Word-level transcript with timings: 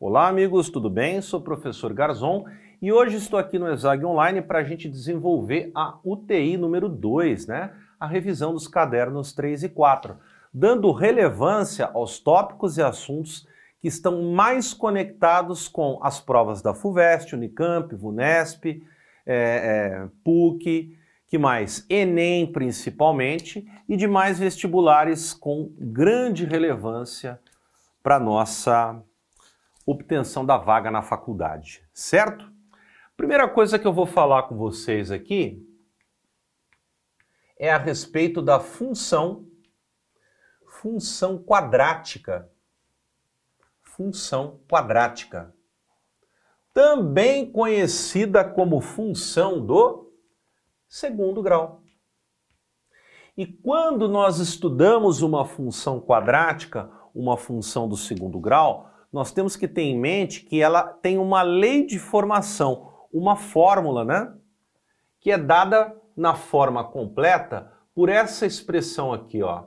Olá, 0.00 0.28
amigos, 0.28 0.70
tudo 0.70 0.88
bem? 0.88 1.20
Sou 1.20 1.40
o 1.40 1.42
professor 1.42 1.92
Garzon 1.92 2.44
e 2.80 2.92
hoje 2.92 3.16
estou 3.16 3.36
aqui 3.36 3.58
no 3.58 3.66
Exag 3.66 4.04
Online 4.04 4.40
para 4.40 4.60
a 4.60 4.62
gente 4.62 4.88
desenvolver 4.88 5.72
a 5.74 5.98
UTI 6.04 6.56
número 6.56 6.88
2, 6.88 7.48
né? 7.48 7.72
A 7.98 8.06
revisão 8.06 8.54
dos 8.54 8.68
cadernos 8.68 9.32
3 9.32 9.64
e 9.64 9.68
4, 9.68 10.16
dando 10.54 10.92
relevância 10.92 11.90
aos 11.92 12.20
tópicos 12.20 12.78
e 12.78 12.82
assuntos 12.82 13.44
que 13.80 13.88
estão 13.88 14.22
mais 14.22 14.72
conectados 14.72 15.66
com 15.66 15.98
as 16.00 16.20
provas 16.20 16.62
da 16.62 16.72
FUVEST, 16.72 17.34
Unicamp, 17.34 17.92
VUNESP, 17.92 18.80
é, 19.26 19.34
é, 19.34 20.08
PUC, 20.22 20.96
que 21.26 21.38
mais? 21.38 21.84
Enem 21.90 22.46
principalmente 22.46 23.66
e 23.88 23.96
demais 23.96 24.38
vestibulares 24.38 25.34
com 25.34 25.72
grande 25.76 26.44
relevância 26.44 27.40
para 28.00 28.20
nossa 28.20 29.02
obtenção 29.90 30.44
da 30.44 30.58
vaga 30.58 30.90
na 30.90 31.00
faculdade, 31.00 31.82
certo? 31.94 32.52
Primeira 33.16 33.48
coisa 33.48 33.78
que 33.78 33.86
eu 33.86 33.92
vou 33.92 34.06
falar 34.06 34.44
com 34.44 34.56
vocês 34.56 35.10
aqui 35.10 35.66
é 37.58 37.72
a 37.72 37.78
respeito 37.78 38.42
da 38.42 38.60
função 38.60 39.46
função 40.66 41.42
quadrática. 41.42 42.48
Função 43.82 44.60
quadrática. 44.70 45.52
Também 46.72 47.50
conhecida 47.50 48.44
como 48.44 48.80
função 48.80 49.64
do 49.64 50.12
segundo 50.86 51.42
grau. 51.42 51.82
E 53.36 53.46
quando 53.46 54.06
nós 54.06 54.38
estudamos 54.38 55.22
uma 55.22 55.44
função 55.44 56.00
quadrática, 56.00 56.90
uma 57.14 57.36
função 57.36 57.88
do 57.88 57.96
segundo 57.96 58.38
grau, 58.38 58.87
nós 59.12 59.32
temos 59.32 59.56
que 59.56 59.66
ter 59.66 59.82
em 59.82 59.98
mente 59.98 60.44
que 60.44 60.60
ela 60.60 60.82
tem 60.82 61.18
uma 61.18 61.42
lei 61.42 61.86
de 61.86 61.98
formação, 61.98 62.92
uma 63.12 63.36
fórmula, 63.36 64.04
né? 64.04 64.34
Que 65.20 65.30
é 65.30 65.38
dada 65.38 65.96
na 66.16 66.34
forma 66.34 66.84
completa 66.84 67.72
por 67.94 68.08
essa 68.08 68.46
expressão 68.46 69.12
aqui, 69.12 69.42
ó. 69.42 69.64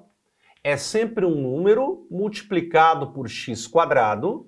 É 0.64 0.78
sempre 0.78 1.26
um 1.26 1.36
número 1.36 2.08
multiplicado 2.10 3.12
por 3.12 3.28
x 3.28 3.66
quadrado 3.66 4.48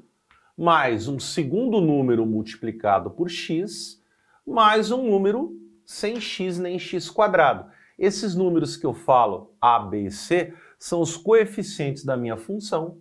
mais 0.56 1.08
um 1.08 1.20
segundo 1.20 1.82
número 1.82 2.26
multiplicado 2.28 3.10
por 3.10 3.28
x 3.28 4.00
mais 4.46 4.92
um 4.92 5.10
número 5.10 5.58
sem 5.84 6.22
x 6.22 6.60
nem 6.60 6.78
x 6.78 7.10
quadrado. 7.10 7.72
Esses 7.98 8.36
números 8.36 8.78
que 8.78 8.86
eu 8.86 8.94
falo, 8.94 9.56
a, 9.60 9.80
b 9.80 10.06
e 10.06 10.12
c, 10.12 10.54
são 10.78 11.02
os 11.02 11.18
coeficientes 11.18 12.06
da 12.06 12.16
minha 12.16 12.38
função. 12.38 13.00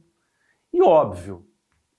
E 0.73 0.81
óbvio, 0.83 1.47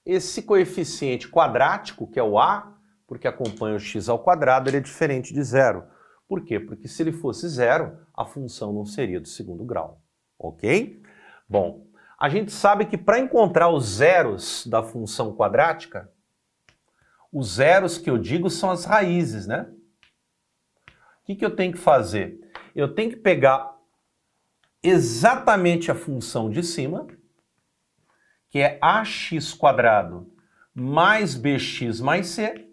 esse 0.06 0.42
coeficiente 0.42 1.30
quadrático, 1.30 2.08
que 2.08 2.20
é 2.20 2.24
o 2.24 2.38
a, 2.38 2.78
porque 3.08 3.28
acompanha 3.28 3.76
o 3.76 3.80
x 3.80 4.10
ao 4.10 4.20
quadrado, 4.20 4.70
ele 4.70 4.78
é 4.78 4.82
diferente 4.82 5.34
de 5.34 5.44
zero. 5.44 5.84
Por 6.28 6.44
quê? 6.44 6.60
Porque 6.60 6.88
se 6.88 7.04
ele 7.04 7.12
fosse 7.12 7.48
zero, 7.48 7.98
a 8.14 8.26
função 8.26 8.74
não 8.74 8.86
seria 8.86 9.20
do 9.20 9.28
segundo 9.28 9.64
grau. 9.64 10.02
Ok? 10.38 11.02
Bom, 11.48 11.86
a 12.20 12.30
gente 12.30 12.52
sabe 12.52 12.86
que 12.86 12.98
para 12.98 13.20
encontrar 13.20 13.70
os 13.70 13.86
zeros 13.86 14.66
da 14.66 14.82
função 14.82 15.36
quadrática, 15.36 16.10
os 17.32 17.56
zeros 17.56 17.98
que 17.98 18.10
eu 18.10 18.18
digo 18.18 18.50
são 18.50 18.72
as 18.72 18.86
raízes, 18.86 19.48
né? 19.48 19.70
O 20.88 21.26
que, 21.26 21.36
que 21.36 21.46
eu 21.46 21.56
tenho 21.56 21.72
que 21.72 21.80
fazer? 21.80 22.40
Eu 22.76 22.94
tenho 22.94 23.12
que 23.12 23.18
pegar 23.18 23.74
exatamente 24.82 25.90
a 25.90 25.96
função 25.96 26.50
de 26.50 26.62
cima, 26.64 27.08
que 28.54 28.60
é 28.60 28.78
ax 28.80 29.52
quadrado 29.56 30.32
mais 30.76 31.34
bx 31.34 32.00
mais 32.02 32.28
c, 32.28 32.70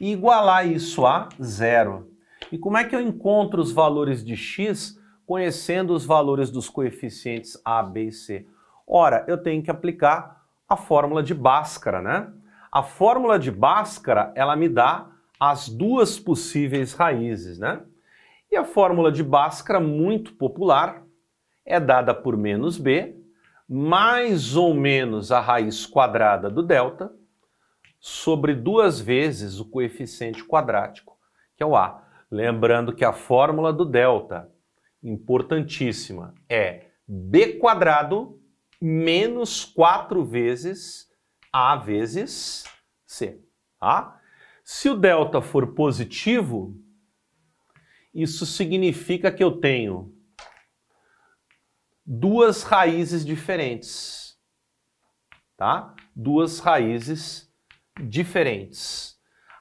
e 0.00 0.12
igualar 0.12 0.64
isso 0.64 1.04
a 1.04 1.28
zero. 1.42 2.08
E 2.50 2.56
como 2.56 2.76
é 2.76 2.84
que 2.84 2.94
eu 2.94 3.00
encontro 3.00 3.60
os 3.60 3.72
valores 3.72 4.24
de 4.24 4.36
x 4.36 4.96
conhecendo 5.26 5.92
os 5.92 6.04
valores 6.04 6.50
dos 6.50 6.68
coeficientes 6.68 7.60
a, 7.64 7.82
b 7.82 8.04
e 8.04 8.12
c? 8.12 8.46
Ora, 8.86 9.24
eu 9.26 9.38
tenho 9.38 9.60
que 9.60 9.70
aplicar 9.72 10.44
a 10.68 10.76
fórmula 10.76 11.20
de 11.20 11.34
Bhaskara, 11.34 12.00
né? 12.00 12.32
A 12.70 12.82
fórmula 12.82 13.40
de 13.40 13.50
Bhaskara, 13.50 14.32
ela 14.36 14.54
me 14.54 14.68
dá 14.68 15.10
as 15.38 15.68
duas 15.68 16.20
possíveis 16.20 16.94
raízes, 16.94 17.58
né? 17.58 17.82
E 18.50 18.56
a 18.56 18.64
fórmula 18.64 19.10
de 19.10 19.24
Bhaskara, 19.24 19.80
muito 19.80 20.34
popular, 20.34 21.02
é 21.66 21.80
dada 21.80 22.14
por 22.14 22.36
menos 22.36 22.78
b, 22.78 23.20
mais 23.74 24.54
ou 24.54 24.74
menos 24.74 25.32
a 25.32 25.40
raiz 25.40 25.86
quadrada 25.86 26.50
do 26.50 26.62
delta, 26.62 27.10
sobre 27.98 28.54
duas 28.54 29.00
vezes 29.00 29.60
o 29.60 29.64
coeficiente 29.64 30.44
quadrático, 30.44 31.16
que 31.56 31.62
é 31.62 31.66
o 31.66 31.74
a. 31.74 32.06
Lembrando 32.30 32.94
que 32.94 33.02
a 33.02 33.14
fórmula 33.14 33.72
do 33.72 33.86
delta, 33.86 34.52
importantíssima, 35.02 36.34
é 36.50 36.88
b 37.08 37.54
quadrado 37.54 38.38
menos 38.78 39.64
4 39.64 40.22
vezes 40.22 41.06
a 41.50 41.74
vezes 41.74 42.64
c. 43.06 43.40
Tá? 43.80 44.20
Se 44.62 44.90
o 44.90 44.94
delta 44.94 45.40
for 45.40 45.68
positivo, 45.68 46.76
isso 48.12 48.44
significa 48.44 49.32
que 49.32 49.42
eu 49.42 49.52
tenho 49.52 50.12
duas 52.04 52.62
raízes 52.62 53.24
diferentes, 53.24 54.36
tá? 55.56 55.94
Duas 56.14 56.58
raízes 56.58 57.50
diferentes. 58.00 59.18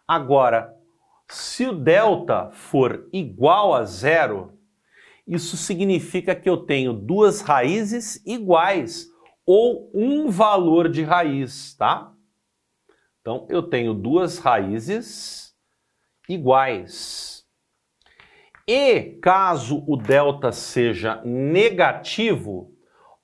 Agora, 0.07 0.73
se 1.29 1.65
o 1.65 1.73
delta 1.73 2.51
for 2.51 3.07
igual 3.13 3.73
a 3.73 3.85
zero, 3.85 4.59
isso 5.25 5.55
significa 5.55 6.35
que 6.35 6.49
eu 6.49 6.57
tenho 6.57 6.91
duas 6.91 7.41
raízes 7.41 8.21
iguais 8.25 9.07
ou 9.45 9.89
um 9.93 10.29
valor 10.29 10.89
de 10.89 11.03
raiz, 11.03 11.75
tá? 11.75 12.13
Então, 13.21 13.47
eu 13.49 13.61
tenho 13.63 13.93
duas 13.93 14.39
raízes 14.39 15.55
iguais. 16.27 17.40
E 18.67 19.17
caso 19.21 19.83
o 19.87 19.97
delta 19.97 20.51
seja 20.51 21.21
negativo, 21.25 22.73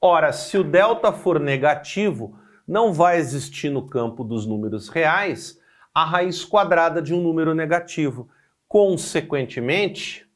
ora, 0.02 0.34
se 0.34 0.58
o 0.58 0.64
delta 0.64 1.12
for 1.12 1.40
negativo, 1.40 2.40
não 2.68 2.92
vai 2.92 3.18
existir 3.18 3.70
no 3.70 3.88
campo 3.88 4.24
dos 4.24 4.46
números 4.46 4.90
reais 4.90 5.60
a 5.94 6.04
raiz 6.04 6.44
quadrada 6.44 7.02
de 7.02 7.14
um 7.14 7.22
número 7.22 7.56
negativo. 7.56 8.30
Consequentemente, 8.68 10.30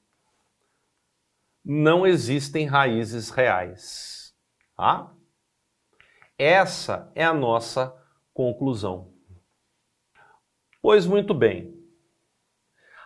não 1.64 2.08
existem 2.08 2.66
raízes 2.66 3.30
reais. 3.30 4.34
Tá? 4.76 5.12
Essa 6.38 7.12
é 7.14 7.24
a 7.24 7.34
nossa 7.34 7.96
conclusão. 8.34 9.14
Pois 10.82 11.06
muito 11.06 11.34
bem. 11.34 11.81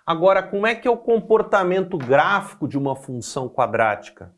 Agora, 0.05 0.43
como 0.43 0.67
é 0.67 0.75
que 0.75 0.87
é 0.87 0.91
o 0.91 0.97
comportamento 0.97 1.97
gráfico 1.97 2.67
de 2.67 2.77
uma 2.77 2.95
função 2.95 3.49
quadrática, 3.49 4.31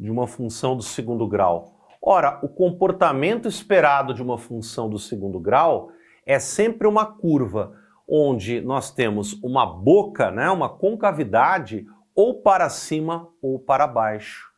de 0.00 0.10
uma 0.10 0.26
função 0.26 0.74
do 0.74 0.82
segundo 0.82 1.28
grau? 1.28 1.86
Ora, 2.00 2.40
o 2.42 2.48
comportamento 2.48 3.46
esperado 3.46 4.14
de 4.14 4.22
uma 4.22 4.38
função 4.38 4.88
do 4.88 4.98
segundo 4.98 5.38
grau 5.38 5.90
é 6.24 6.38
sempre 6.38 6.88
uma 6.88 7.04
curva 7.04 7.76
onde 8.08 8.62
nós 8.62 8.90
temos 8.90 9.34
uma 9.42 9.66
boca, 9.66 10.30
né, 10.30 10.50
uma 10.50 10.70
concavidade 10.70 11.86
ou 12.14 12.40
para 12.40 12.70
cima 12.70 13.28
ou 13.42 13.58
para 13.58 13.86
baixo. 13.86 14.50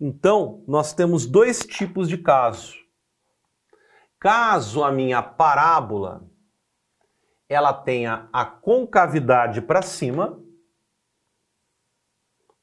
Então, 0.00 0.64
nós 0.66 0.92
temos 0.92 1.24
dois 1.24 1.60
tipos 1.60 2.08
de 2.08 2.18
caso. 2.18 2.74
Caso 4.18 4.82
a 4.82 4.90
minha 4.90 5.22
parábola 5.22 6.24
ela 7.54 7.72
tenha 7.72 8.28
a 8.32 8.44
concavidade 8.44 9.62
para 9.62 9.82
cima, 9.82 10.42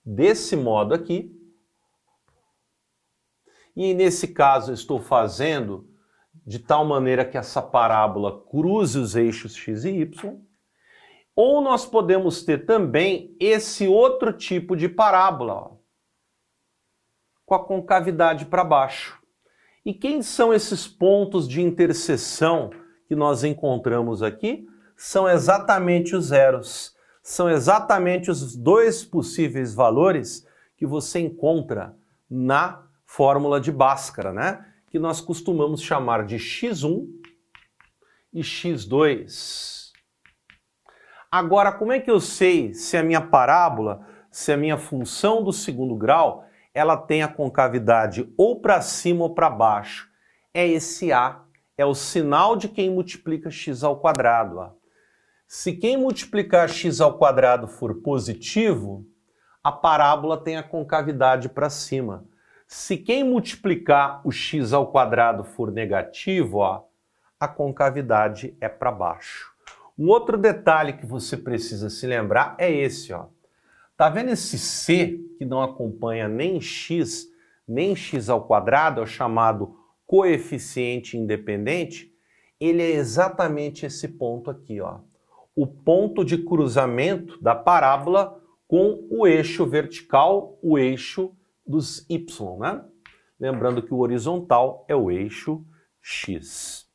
desse 0.03 0.55
modo 0.55 0.93
aqui. 0.93 1.37
E 3.75 3.93
nesse 3.93 4.27
caso 4.27 4.73
estou 4.73 4.99
fazendo 4.99 5.89
de 6.45 6.59
tal 6.59 6.83
maneira 6.85 7.23
que 7.23 7.37
essa 7.37 7.61
parábola 7.61 8.43
cruze 8.45 8.99
os 8.99 9.15
eixos 9.15 9.55
x 9.55 9.85
e 9.85 10.01
y. 10.01 10.41
Ou 11.35 11.61
nós 11.61 11.85
podemos 11.85 12.43
ter 12.43 12.65
também 12.65 13.35
esse 13.39 13.87
outro 13.87 14.33
tipo 14.33 14.75
de 14.75 14.89
parábola, 14.89 15.53
ó, 15.53 15.77
com 17.45 17.55
a 17.55 17.63
concavidade 17.63 18.45
para 18.45 18.63
baixo. 18.63 19.21
E 19.85 19.93
quem 19.93 20.21
são 20.21 20.53
esses 20.53 20.87
pontos 20.87 21.47
de 21.47 21.61
interseção 21.61 22.69
que 23.07 23.15
nós 23.15 23.43
encontramos 23.43 24.21
aqui? 24.21 24.67
São 25.03 25.27
exatamente 25.27 26.15
os 26.15 26.27
zeros. 26.27 26.95
São 27.23 27.49
exatamente 27.49 28.29
os 28.29 28.55
dois 28.55 29.03
possíveis 29.03 29.73
valores 29.73 30.47
que 30.77 30.85
você 30.85 31.19
encontra 31.19 31.97
na 32.29 32.83
fórmula 33.03 33.59
de 33.59 33.71
Bhaskara, 33.71 34.31
né? 34.31 34.63
Que 34.91 34.99
nós 34.99 35.19
costumamos 35.19 35.81
chamar 35.81 36.23
de 36.23 36.35
x1 36.35 37.07
e 38.31 38.41
x2. 38.41 39.89
Agora, 41.31 41.71
como 41.71 41.91
é 41.91 41.99
que 41.99 42.11
eu 42.11 42.19
sei 42.19 42.71
se 42.75 42.95
a 42.95 43.01
minha 43.01 43.21
parábola, 43.21 44.05
se 44.29 44.51
a 44.51 44.57
minha 44.57 44.77
função 44.77 45.43
do 45.43 45.51
segundo 45.51 45.95
grau, 45.95 46.45
ela 46.75 46.95
tem 46.95 47.23
a 47.23 47.27
concavidade 47.27 48.31
ou 48.37 48.61
para 48.61 48.81
cima 48.81 49.23
ou 49.23 49.33
para 49.33 49.49
baixo? 49.49 50.11
É 50.53 50.67
esse 50.67 51.11
A, 51.11 51.43
é 51.75 51.83
o 51.83 51.95
sinal 51.95 52.55
de 52.55 52.69
quem 52.69 52.91
multiplica 52.91 53.49
x 53.49 53.83
ao 53.83 53.99
quadrado. 53.99 54.59
Ó. 54.59 54.80
Se 55.53 55.73
quem 55.73 55.97
multiplicar 55.97 56.69
x 56.69 57.01
ao 57.01 57.17
quadrado 57.17 57.67
for 57.67 57.95
positivo, 57.95 59.05
a 59.61 59.69
parábola 59.69 60.41
tem 60.41 60.55
a 60.55 60.63
concavidade 60.63 61.49
para 61.49 61.69
cima. 61.69 62.23
Se 62.65 62.95
quem 62.95 63.21
multiplicar 63.21 64.25
o 64.25 64.31
x 64.31 64.71
ao 64.71 64.89
quadrado 64.89 65.43
for 65.43 65.69
negativo, 65.69 66.59
ó, 66.59 66.85
a 67.37 67.49
concavidade 67.49 68.55
é 68.61 68.69
para 68.69 68.93
baixo. 68.93 69.51
Um 69.99 70.07
outro 70.07 70.37
detalhe 70.37 70.93
que 70.93 71.05
você 71.05 71.35
precisa 71.35 71.89
se 71.89 72.07
lembrar 72.07 72.55
é 72.57 72.71
esse, 72.71 73.11
ó. 73.11 73.25
Tá 73.97 74.07
vendo 74.07 74.29
esse 74.29 74.57
c 74.57 75.19
que 75.37 75.43
não 75.43 75.61
acompanha 75.61 76.29
nem 76.29 76.61
x, 76.61 77.27
nem 77.67 77.93
x 77.93 78.29
ao 78.29 78.47
quadrado, 78.47 79.01
é 79.01 79.03
o 79.03 79.05
chamado 79.05 79.75
coeficiente 80.07 81.17
independente? 81.17 82.09
Ele 82.57 82.81
é 82.81 82.91
exatamente 82.91 83.85
esse 83.85 84.07
ponto 84.07 84.49
aqui, 84.49 84.79
ó. 84.79 85.01
O 85.55 85.67
ponto 85.67 86.23
de 86.23 86.37
cruzamento 86.37 87.41
da 87.41 87.53
parábola 87.55 88.39
com 88.67 89.05
o 89.09 89.27
eixo 89.27 89.65
vertical, 89.65 90.57
o 90.61 90.77
eixo 90.77 91.35
dos 91.67 92.05
y, 92.09 92.57
né? 92.57 92.83
Lembrando 93.39 93.81
que 93.81 93.93
o 93.93 93.97
horizontal 93.97 94.85
é 94.87 94.95
o 94.95 95.11
eixo 95.11 95.65
x. 96.01 96.87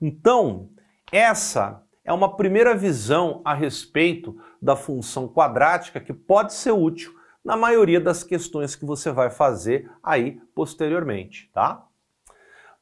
Então, 0.00 0.70
essa 1.10 1.82
é 2.04 2.12
uma 2.12 2.36
primeira 2.36 2.74
visão 2.74 3.40
a 3.44 3.54
respeito 3.54 4.36
da 4.60 4.76
função 4.76 5.28
quadrática 5.28 6.00
que 6.00 6.12
pode 6.12 6.52
ser 6.52 6.72
útil 6.72 7.14
na 7.44 7.56
maioria 7.56 8.00
das 8.00 8.22
questões 8.22 8.76
que 8.76 8.84
você 8.84 9.10
vai 9.10 9.30
fazer 9.30 9.90
aí 10.02 10.40
posteriormente, 10.54 11.50
tá? 11.52 11.86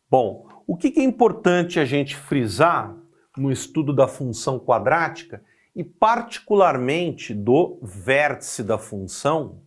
Bom, 0.09 0.49
o 0.67 0.77
que 0.77 0.93
é 1.01 1.03
importante 1.03 1.79
a 1.79 1.85
gente 1.85 2.17
frisar 2.17 2.97
no 3.37 3.51
estudo 3.51 3.93
da 3.93 4.09
função 4.09 4.59
quadrática 4.59 5.43
e 5.75 5.85
particularmente 5.85 7.33
do 7.33 7.79
vértice 7.83 8.63
da 8.63 8.79
função, 8.79 9.63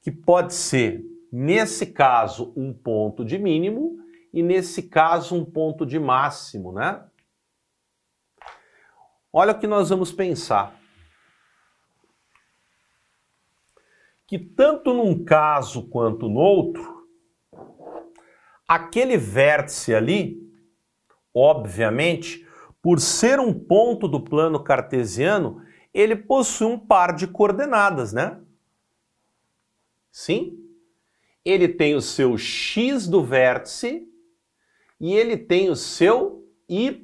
que 0.00 0.10
pode 0.10 0.54
ser, 0.54 1.04
nesse 1.32 1.86
caso, 1.86 2.52
um 2.56 2.72
ponto 2.72 3.24
de 3.24 3.38
mínimo 3.38 3.98
e 4.32 4.42
nesse 4.42 4.84
caso 4.84 5.34
um 5.34 5.44
ponto 5.44 5.84
de 5.84 5.98
máximo, 5.98 6.72
né? 6.72 7.04
Olha 9.32 9.52
o 9.52 9.58
que 9.58 9.66
nós 9.66 9.90
vamos 9.90 10.12
pensar. 10.12 10.78
Que 14.26 14.38
tanto 14.38 14.94
num 14.94 15.24
caso 15.24 15.88
quanto 15.88 16.28
no 16.28 16.40
outro, 16.40 17.06
aquele 18.66 19.16
vértice 19.16 19.94
ali, 19.94 20.40
obviamente, 21.34 22.45
por 22.86 23.00
ser 23.00 23.40
um 23.40 23.52
ponto 23.52 24.06
do 24.06 24.20
plano 24.20 24.62
cartesiano, 24.62 25.60
ele 25.92 26.14
possui 26.14 26.68
um 26.68 26.78
par 26.78 27.16
de 27.16 27.26
coordenadas, 27.26 28.12
né? 28.12 28.40
Sim? 30.08 30.56
Ele 31.44 31.66
tem 31.66 31.96
o 31.96 32.00
seu 32.00 32.38
x 32.38 33.08
do 33.08 33.24
vértice 33.24 34.08
e 35.00 35.12
ele 35.12 35.36
tem 35.36 35.68
o 35.68 35.74
seu 35.74 36.48
y 36.68 37.02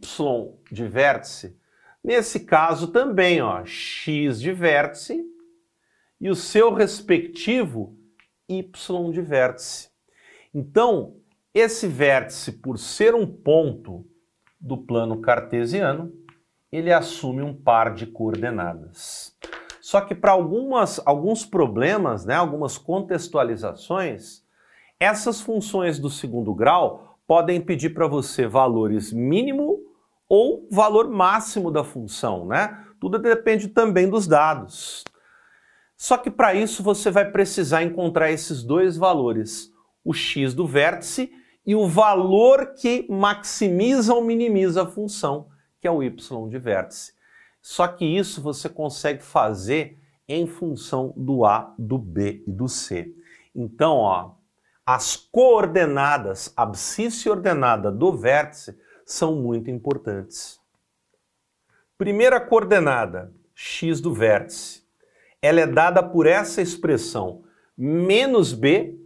de 0.70 0.86
vértice. 0.86 1.58
Nesse 2.04 2.38
caso 2.38 2.92
também, 2.92 3.42
ó, 3.42 3.64
x 3.64 4.40
de 4.40 4.52
vértice 4.52 5.20
e 6.20 6.30
o 6.30 6.36
seu 6.36 6.72
respectivo 6.72 7.98
y 8.48 8.62
de 9.10 9.20
vértice. 9.20 9.90
Então, 10.54 11.16
esse 11.52 11.88
vértice, 11.88 12.52
por 12.52 12.78
ser 12.78 13.16
um 13.16 13.26
ponto 13.26 14.11
do 14.62 14.78
plano 14.78 15.20
cartesiano, 15.20 16.12
ele 16.70 16.92
assume 16.92 17.42
um 17.42 17.52
par 17.52 17.92
de 17.92 18.06
coordenadas. 18.06 19.36
Só 19.80 20.00
que 20.00 20.14
para 20.14 20.32
alguns 20.32 21.44
problemas, 21.44 22.24
né, 22.24 22.36
algumas 22.36 22.78
contextualizações, 22.78 24.42
essas 25.00 25.40
funções 25.40 25.98
do 25.98 26.08
segundo 26.08 26.54
grau 26.54 27.18
podem 27.26 27.60
pedir 27.60 27.90
para 27.90 28.06
você 28.06 28.46
valores 28.46 29.12
mínimo 29.12 29.80
ou 30.28 30.68
valor 30.70 31.10
máximo 31.10 31.70
da 31.70 31.82
função, 31.82 32.46
né? 32.46 32.86
Tudo 33.00 33.18
depende 33.18 33.68
também 33.68 34.08
dos 34.08 34.28
dados. 34.28 35.02
Só 35.96 36.16
que 36.16 36.30
para 36.30 36.54
isso 36.54 36.82
você 36.82 37.10
vai 37.10 37.30
precisar 37.30 37.82
encontrar 37.82 38.30
esses 38.30 38.62
dois 38.62 38.96
valores, 38.96 39.72
o 40.04 40.14
x 40.14 40.54
do 40.54 40.66
vértice 40.66 41.30
e 41.64 41.74
o 41.74 41.86
valor 41.86 42.74
que 42.74 43.06
maximiza 43.08 44.12
ou 44.14 44.22
minimiza 44.22 44.82
a 44.82 44.86
função, 44.86 45.48
que 45.80 45.86
é 45.86 45.90
o 45.90 46.02
y 46.02 46.10
de 46.48 46.58
vértice. 46.58 47.12
Só 47.60 47.86
que 47.86 48.04
isso 48.04 48.42
você 48.42 48.68
consegue 48.68 49.22
fazer 49.22 49.98
em 50.28 50.46
função 50.46 51.12
do 51.16 51.44
A, 51.44 51.74
do 51.78 51.98
B 51.98 52.42
e 52.46 52.52
do 52.52 52.68
C. 52.68 53.14
Então, 53.54 53.98
ó, 53.98 54.34
as 54.84 55.16
coordenadas, 55.16 56.52
abscissa 56.56 57.30
ordenada 57.30 57.92
do 57.92 58.12
vértice, 58.12 58.76
são 59.04 59.36
muito 59.36 59.70
importantes. 59.70 60.60
Primeira 61.96 62.40
coordenada, 62.40 63.32
x 63.54 64.00
do 64.00 64.12
vértice, 64.12 64.82
ela 65.40 65.60
é 65.60 65.66
dada 65.66 66.02
por 66.02 66.26
essa 66.26 66.60
expressão 66.60 67.44
menos 67.76 68.52
b 68.52 68.98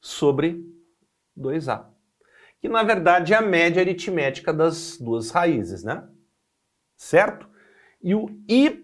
sobre 0.00 0.71
2a, 1.38 1.86
que 2.60 2.68
na 2.68 2.82
verdade 2.82 3.32
é 3.32 3.36
a 3.36 3.42
média 3.42 3.82
aritmética 3.82 4.52
das 4.52 4.98
duas 4.98 5.30
raízes, 5.30 5.82
né? 5.82 6.06
Certo? 6.96 7.48
E 8.02 8.14
o 8.14 8.28
y 8.48 8.82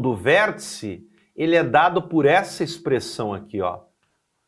do 0.00 0.14
vértice, 0.14 1.06
ele 1.34 1.56
é 1.56 1.64
dado 1.64 2.02
por 2.02 2.26
essa 2.26 2.62
expressão 2.62 3.32
aqui, 3.32 3.60
ó, 3.60 3.84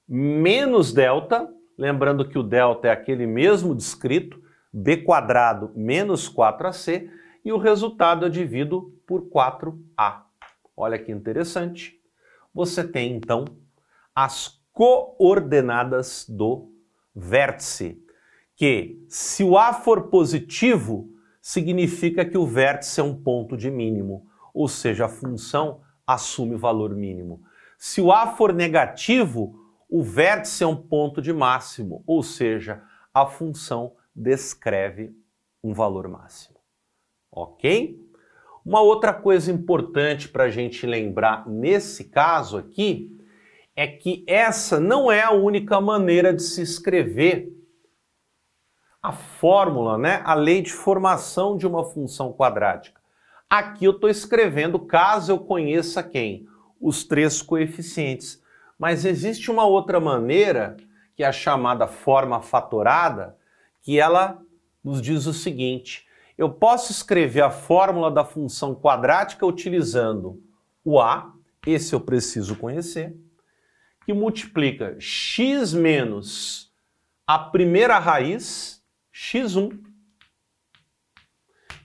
menos 0.08 0.93
delta, 0.93 1.49
lembrando 1.76 2.28
que 2.28 2.38
o 2.38 2.43
delta 2.43 2.88
é 2.88 2.90
aquele 2.90 3.26
mesmo 3.26 3.75
descrito, 3.75 4.40
b 4.72 4.99
quadrado 4.99 5.72
menos 5.75 6.32
4ac, 6.32 7.11
e 7.44 7.52
o 7.52 7.59
resultado 7.59 8.26
eu 8.26 8.30
divido 8.30 8.94
por 9.06 9.23
4a. 9.28 10.23
Olha 10.76 10.99
que 10.99 11.11
interessante. 11.11 12.00
Você 12.54 12.85
tem 12.87 13.14
então 13.14 13.44
as 14.14 14.61
coordenadas 14.73 16.26
do 16.28 16.72
vértice, 17.14 18.02
que 18.57 19.04
se 19.09 19.42
o 19.42 19.57
a 19.59 19.73
for 19.73 20.09
positivo, 20.09 21.11
significa 21.40 22.25
que 22.25 22.38
o 22.38 22.47
vértice 22.47 23.00
é 23.00 23.02
um 23.02 23.21
ponto 23.21 23.57
de 23.57 23.71
mínimo, 23.71 24.26
ou 24.54 24.69
seja, 24.69 25.07
a 25.07 25.09
função 25.09 25.81
assume 26.07 26.54
o 26.54 26.59
valor 26.59 26.95
mínimo. 26.95 27.42
Se 27.78 28.00
o 28.00 28.12
a 28.12 28.28
for 28.28 28.52
negativo, 28.52 29.59
o 29.88 30.02
vértice 30.02 30.62
é 30.62 30.66
um 30.66 30.76
ponto 30.76 31.21
de 31.21 31.33
máximo, 31.33 32.02
ou 32.07 32.23
seja, 32.23 32.83
a 33.12 33.26
função 33.26 33.95
descreve 34.14 35.14
um 35.62 35.73
valor 35.73 36.09
máximo. 36.09 36.57
Ok? 37.31 38.00
Uma 38.64 38.81
outra 38.81 39.12
coisa 39.12 39.50
importante 39.50 40.28
para 40.28 40.45
a 40.45 40.50
gente 40.50 40.87
lembrar 40.87 41.49
nesse 41.49 42.04
caso 42.04 42.57
aqui 42.57 43.19
é 43.75 43.87
que 43.87 44.25
essa 44.26 44.79
não 44.79 45.11
é 45.11 45.23
a 45.23 45.33
única 45.33 45.81
maneira 45.81 46.33
de 46.33 46.43
se 46.43 46.62
escrever 46.62 47.52
a 49.02 49.12
fórmula, 49.12 49.99
né? 49.99 50.23
a 50.25 50.35
lei 50.35 50.62
de 50.62 50.73
formação 50.73 51.57
de 51.57 51.67
uma 51.67 51.85
função 51.85 52.33
quadrática. 52.33 53.00
Aqui 53.50 53.85
eu 53.85 53.93
estou 53.93 54.09
escrevendo 54.09 54.79
caso 54.79 55.33
eu 55.33 55.38
conheça 55.38 56.02
quem? 56.02 56.47
Os 56.81 57.05
três 57.05 57.43
coeficientes. 57.43 58.41
Mas 58.79 59.05
existe 59.05 59.50
uma 59.50 59.64
outra 59.64 60.00
maneira, 60.00 60.76
que 61.14 61.23
é 61.23 61.26
a 61.26 61.33
chamada 61.33 61.87
forma 61.87 62.41
fatorada, 62.41 63.37
que 63.83 63.99
ela 63.99 64.41
nos 64.83 65.02
diz 65.02 65.26
o 65.26 65.35
seguinte: 65.35 66.07
eu 66.38 66.50
posso 66.50 66.93
escrever 66.93 67.43
a 67.43 67.50
fórmula 67.50 68.11
da 68.11 68.25
função 68.25 68.75
quadrática 68.75 69.45
utilizando 69.45 70.43
o 70.85 71.00
a, 71.00 71.33
esse 71.67 71.95
eu 71.95 72.00
preciso 72.00 72.57
conhecer, 72.57 73.14
que 74.04 74.12
multiplica 74.12 74.97
x 74.99 75.73
menos 75.73 76.73
a 77.26 77.38
primeira 77.38 77.99
raiz, 77.99 78.85
x1, 79.14 79.80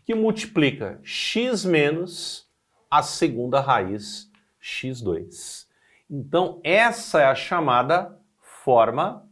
que 0.05 0.15
multiplica 0.15 0.99
x 1.03 1.63
menos 1.65 2.49
a 2.89 3.03
segunda 3.03 3.59
raiz, 3.59 4.31
x2. 4.61 5.67
Então, 6.09 6.59
essa 6.63 7.21
é 7.21 7.25
a 7.25 7.35
chamada 7.35 8.17
forma 8.39 9.29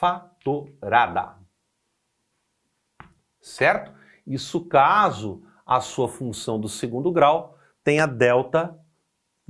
fatorada. 0.00 1.38
certo? 3.40 3.92
Isso 4.26 4.64
caso 4.66 5.42
a 5.66 5.80
sua 5.80 6.08
função 6.08 6.58
do 6.58 6.68
segundo 6.68 7.12
grau 7.12 7.58
tenha 7.84 8.06
delta 8.06 8.78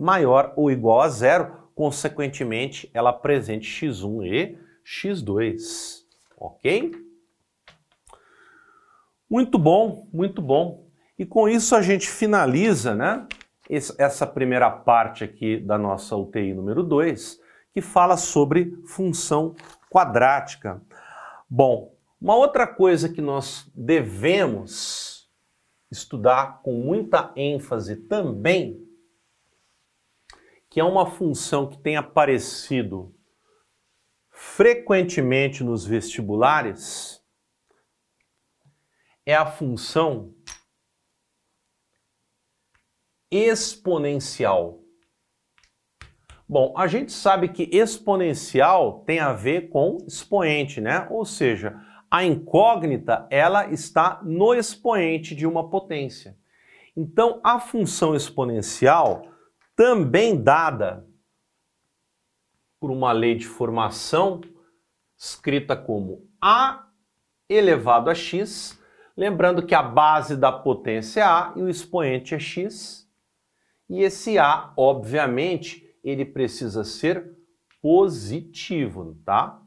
maior 0.01 0.53
ou 0.57 0.71
igual 0.71 1.03
a 1.03 1.09
zero, 1.09 1.69
consequentemente 1.75 2.91
ela 2.95 3.11
apresente 3.11 3.69
x1 3.69 4.27
e 4.27 4.59
x2, 4.85 6.05
ok? 6.37 6.93
Muito 9.29 9.59
bom, 9.59 10.09
muito 10.13 10.41
bom. 10.41 10.87
E 11.19 11.27
com 11.27 11.49
isso 11.49 11.77
a 11.77 11.83
gente 11.83 12.09
finaliza, 12.09 12.95
né, 12.95 13.27
essa 13.69 14.27
primeira 14.27 14.71
parte 14.71 15.23
aqui 15.23 15.59
da 15.59 15.79
nossa 15.79 16.17
UTI 16.17 16.55
número 16.55 16.83
2, 16.83 17.39
que 17.73 17.81
fala 17.81 18.17
sobre 18.17 18.77
função 18.87 19.55
quadrática. 19.91 20.83
Bom, 21.49 21.95
uma 22.21 22.35
outra 22.35 22.67
coisa 22.67 23.09
que 23.09 23.21
nós 23.21 23.71
devemos 23.75 25.31
estudar 25.91 26.61
com 26.63 26.73
muita 26.73 27.33
ênfase 27.37 27.97
também, 27.97 28.90
que 30.71 30.79
é 30.79 30.85
uma 30.85 31.05
função 31.05 31.69
que 31.69 31.77
tem 31.77 31.97
aparecido 31.97 33.15
frequentemente 34.31 35.65
nos 35.65 35.85
vestibulares, 35.85 37.21
é 39.27 39.35
a 39.35 39.45
função 39.45 40.35
exponencial. 43.31 44.81
Bom, 46.49 46.75
a 46.77 46.87
gente 46.87 47.13
sabe 47.13 47.49
que 47.49 47.69
exponencial 47.73 49.05
tem 49.05 49.21
a 49.21 49.33
ver 49.33 49.69
com 49.69 49.99
expoente, 50.07 50.81
né? 50.81 51.07
Ou 51.11 51.25
seja, 51.25 51.79
a 52.11 52.25
incógnita 52.25 53.27
ela 53.31 53.71
está 53.71 54.21
no 54.25 54.53
expoente 54.53 55.35
de 55.35 55.47
uma 55.47 55.71
potência. 55.71 56.37
Então, 56.97 57.41
a 57.45 57.61
função 57.61 58.17
exponencial, 58.17 59.23
também 59.81 60.37
dada 60.37 61.09
por 62.79 62.91
uma 62.91 63.13
lei 63.13 63.35
de 63.35 63.47
formação 63.47 64.43
escrita 65.17 65.75
como 65.75 66.29
a 66.39 66.87
elevado 67.49 68.11
a 68.11 68.15
x, 68.15 68.79
lembrando 69.17 69.65
que 69.65 69.75
a 69.75 69.83
base 69.83 70.37
da 70.37 70.53
potência 70.53 71.21
é 71.21 71.23
a 71.23 71.55
e 71.57 71.63
o 71.63 71.69
expoente 71.71 72.35
é 72.35 72.39
x, 72.39 73.09
e 73.89 74.03
esse 74.03 74.39
a, 74.39 74.71
obviamente, 74.77 75.83
ele 76.05 76.27
precisa 76.27 76.85
ser 76.85 77.35
positivo, 77.81 79.19
tá? 79.25 79.63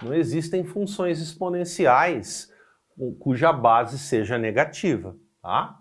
Não 0.00 0.14
existem 0.14 0.62
funções 0.62 1.18
exponenciais 1.18 2.48
cuja 3.18 3.52
base 3.52 3.98
seja 3.98 4.38
negativa, 4.38 5.16
tá? 5.42 5.80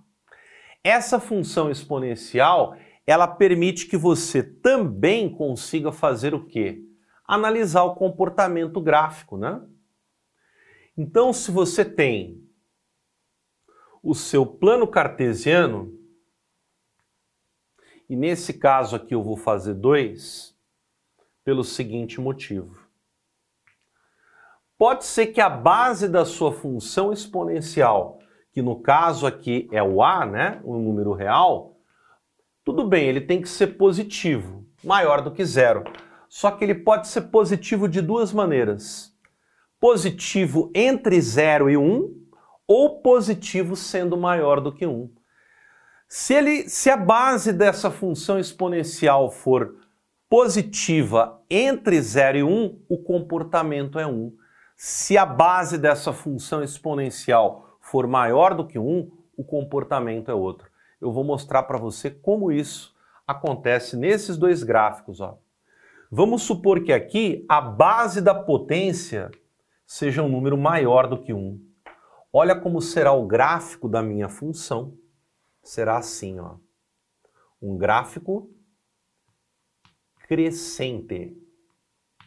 Essa 0.84 1.19
função 1.19 1.69
exponencial, 1.69 2.75
ela 3.07 3.25
permite 3.25 3.87
que 3.87 3.95
você 3.95 4.43
também 4.43 5.33
consiga 5.33 5.93
fazer 5.93 6.35
o 6.35 6.45
quê? 6.45 6.83
Analisar 7.25 7.83
o 7.83 7.95
comportamento 7.95 8.81
gráfico, 8.81 9.37
né? 9.37 9.65
Então, 10.97 11.31
se 11.31 11.49
você 11.49 11.85
tem 11.85 12.45
o 14.03 14.13
seu 14.13 14.45
plano 14.45 14.85
cartesiano, 14.85 15.97
e 18.09 18.15
nesse 18.15 18.53
caso 18.53 18.97
aqui 18.97 19.15
eu 19.15 19.23
vou 19.23 19.37
fazer 19.37 19.73
dois, 19.73 20.53
pelo 21.45 21.63
seguinte 21.63 22.19
motivo. 22.19 22.87
Pode 24.77 25.05
ser 25.05 25.27
que 25.27 25.39
a 25.39 25.49
base 25.49 26.09
da 26.09 26.25
sua 26.25 26.51
função 26.51 27.13
exponencial, 27.13 28.19
que 28.51 28.61
no 28.61 28.81
caso 28.81 29.25
aqui 29.25 29.67
é 29.71 29.81
o 29.81 30.03
a, 30.03 30.25
né, 30.25 30.61
o 30.63 30.77
número 30.77 31.13
real, 31.13 31.76
tudo 32.67 32.86
bem, 32.86 33.07
ele 33.07 33.21
tem 33.21 33.41
que 33.41 33.47
ser 33.47 33.77
positivo, 33.77 34.65
maior 34.83 35.21
do 35.21 35.31
que 35.31 35.45
zero. 35.45 35.86
Só 36.27 36.51
que 36.51 36.65
ele 36.65 36.75
pode 36.75 37.07
ser 37.07 37.21
positivo 37.21 37.88
de 37.88 38.01
duas 38.01 38.33
maneiras. 38.33 39.13
Positivo 39.79 40.69
entre 40.75 41.21
0 41.21 41.69
e 41.69 41.77
1 41.77 41.81
um, 41.81 42.21
ou 42.67 43.01
positivo 43.01 43.77
sendo 43.77 44.17
maior 44.17 44.59
do 44.59 44.74
que 44.74 44.86
1. 44.86 44.91
Um. 44.91 45.09
Se, 46.09 46.33
ele, 46.33 46.67
se 46.67 46.89
a 46.89 46.97
base 46.97 47.53
dessa 47.53 47.89
função 47.89 48.38
exponencial 48.38 49.31
for 49.31 49.77
positiva 50.29 51.41
entre 51.50 52.01
0 52.01 52.38
e 52.38 52.43
1, 52.43 52.50
um, 52.50 52.81
o 52.89 52.97
comportamento 52.97 53.97
é 53.97 54.05
1. 54.05 54.33
Se 54.75 55.17
a 55.17 55.25
base 55.25 55.77
dessa 55.77 56.12
função 56.12 56.62
exponencial 56.62 57.77
for 57.79 58.05
maior 58.07 58.53
do 58.53 58.67
que 58.67 58.77
1, 58.77 59.09
o 59.38 59.43
comportamento 59.45 60.29
é 60.29 60.33
outro. 60.33 60.66
Eu 60.99 61.11
vou 61.11 61.23
mostrar 61.23 61.63
para 61.63 61.77
você 61.77 62.09
como 62.09 62.51
isso 62.51 62.95
acontece 63.25 63.95
nesses 63.95 64.37
dois 64.37 64.63
gráficos. 64.63 65.19
Ó. 65.19 65.37
Vamos 66.09 66.43
supor 66.43 66.83
que 66.83 66.93
aqui 66.93 67.45
a 67.47 67.59
base 67.59 68.21
da 68.21 68.33
potência 68.33 69.29
seja 69.85 70.23
um 70.23 70.29
número 70.29 70.57
maior 70.57 71.07
do 71.07 71.21
que 71.21 71.33
1. 71.33 71.59
Olha 72.31 72.55
como 72.55 72.81
será 72.81 73.11
o 73.11 73.25
gráfico 73.25 73.87
da 73.87 74.01
minha 74.01 74.29
função. 74.29 74.93
Será 75.61 75.97
assim, 75.97 76.39
ó. 76.39 76.55
Um 77.61 77.77
gráfico 77.77 78.49
crescente. 80.27 81.35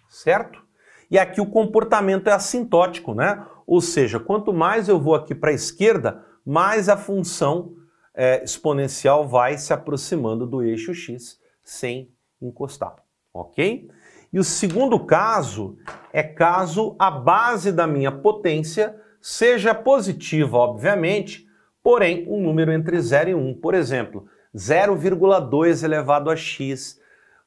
Certo? 0.08 0.62
E 1.10 1.18
aqui 1.18 1.40
o 1.40 1.50
comportamento 1.50 2.28
é 2.28 2.32
assintótico, 2.32 3.14
né? 3.14 3.46
Ou 3.66 3.80
seja, 3.80 4.20
quanto 4.20 4.52
mais 4.52 4.88
eu 4.88 5.00
vou 5.00 5.14
aqui 5.14 5.34
para 5.34 5.50
a 5.50 5.54
esquerda, 5.54 6.24
mais 6.44 6.88
a 6.88 6.96
função 6.96 7.76
é, 8.22 8.44
exponencial 8.44 9.26
vai 9.26 9.56
se 9.56 9.72
aproximando 9.72 10.46
do 10.46 10.62
eixo 10.62 10.92
x 10.92 11.40
sem 11.64 12.12
encostar, 12.38 12.96
ok? 13.32 13.90
E 14.30 14.38
o 14.38 14.44
segundo 14.44 15.00
caso 15.00 15.78
é 16.12 16.22
caso 16.22 16.94
a 16.98 17.10
base 17.10 17.72
da 17.72 17.86
minha 17.86 18.12
potência 18.12 18.94
seja 19.22 19.74
positiva, 19.74 20.58
obviamente, 20.58 21.48
porém 21.82 22.26
um 22.28 22.42
número 22.42 22.70
entre 22.72 23.00
0 23.00 23.30
e 23.30 23.34
1. 23.34 23.54
Por 23.54 23.72
exemplo, 23.72 24.26
0,2 24.54 25.82
elevado 25.82 26.28
a 26.28 26.36
x, 26.36 27.00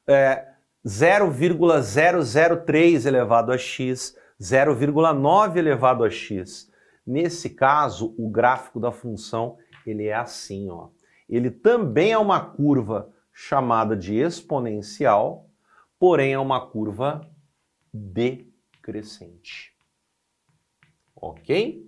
é, 0.08 0.44
0,003 0.84 3.06
elevado 3.06 3.52
a 3.52 3.58
x, 3.58 4.16
0,9 4.42 5.56
elevado 5.56 6.02
a 6.02 6.10
x. 6.10 6.68
Nesse 7.06 7.50
caso, 7.50 8.12
o 8.18 8.28
gráfico 8.28 8.80
da 8.80 8.90
função 8.90 9.56
ele 9.90 10.06
é 10.06 10.14
assim, 10.14 10.70
ó. 10.70 10.88
Ele 11.28 11.50
também 11.50 12.12
é 12.12 12.18
uma 12.18 12.40
curva 12.40 13.12
chamada 13.32 13.96
de 13.96 14.14
exponencial, 14.14 15.48
porém 15.98 16.32
é 16.32 16.38
uma 16.38 16.66
curva 16.66 17.28
decrescente. 17.92 19.72
Ok? 21.16 21.82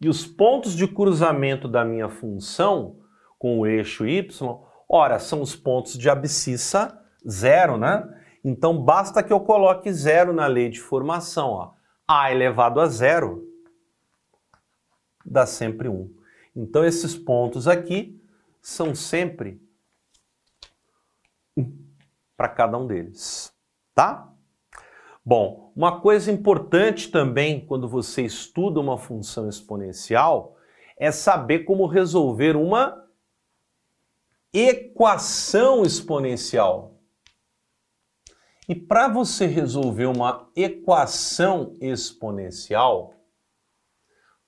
E 0.00 0.08
os 0.08 0.26
pontos 0.26 0.74
de 0.74 0.86
cruzamento 0.88 1.68
da 1.68 1.84
minha 1.84 2.08
função 2.08 3.00
com 3.38 3.58
o 3.58 3.66
eixo 3.66 4.06
y, 4.06 4.30
ora, 4.88 5.18
são 5.18 5.42
os 5.42 5.54
pontos 5.54 5.98
de 5.98 6.08
abscissa 6.08 6.98
zero, 7.28 7.76
né? 7.76 8.08
Então 8.44 8.82
basta 8.82 9.22
que 9.22 9.32
eu 9.32 9.40
coloque 9.40 9.92
zero 9.92 10.32
na 10.32 10.46
lei 10.46 10.68
de 10.70 10.80
formação. 10.80 11.50
Ó. 11.50 11.72
A 12.08 12.32
elevado 12.32 12.80
a 12.80 12.86
zero 12.86 13.46
dá 15.24 15.46
sempre 15.46 15.88
1. 15.88 15.92
Um. 15.92 16.19
Então 16.54 16.84
esses 16.84 17.16
pontos 17.16 17.68
aqui 17.68 18.20
são 18.60 18.94
sempre 18.94 19.60
1 21.56 21.90
para 22.36 22.48
cada 22.48 22.78
um 22.78 22.86
deles, 22.86 23.52
tá? 23.94 24.32
Bom, 25.24 25.72
uma 25.76 26.00
coisa 26.00 26.32
importante 26.32 27.10
também 27.10 27.64
quando 27.64 27.88
você 27.88 28.22
estuda 28.22 28.80
uma 28.80 28.96
função 28.96 29.48
exponencial 29.48 30.56
é 30.96 31.12
saber 31.12 31.60
como 31.60 31.86
resolver 31.86 32.56
uma 32.56 33.06
equação 34.52 35.82
exponencial. 35.84 37.00
E 38.68 38.74
para 38.74 39.08
você 39.08 39.46
resolver 39.46 40.06
uma 40.06 40.48
equação 40.54 41.74
exponencial, 41.80 43.14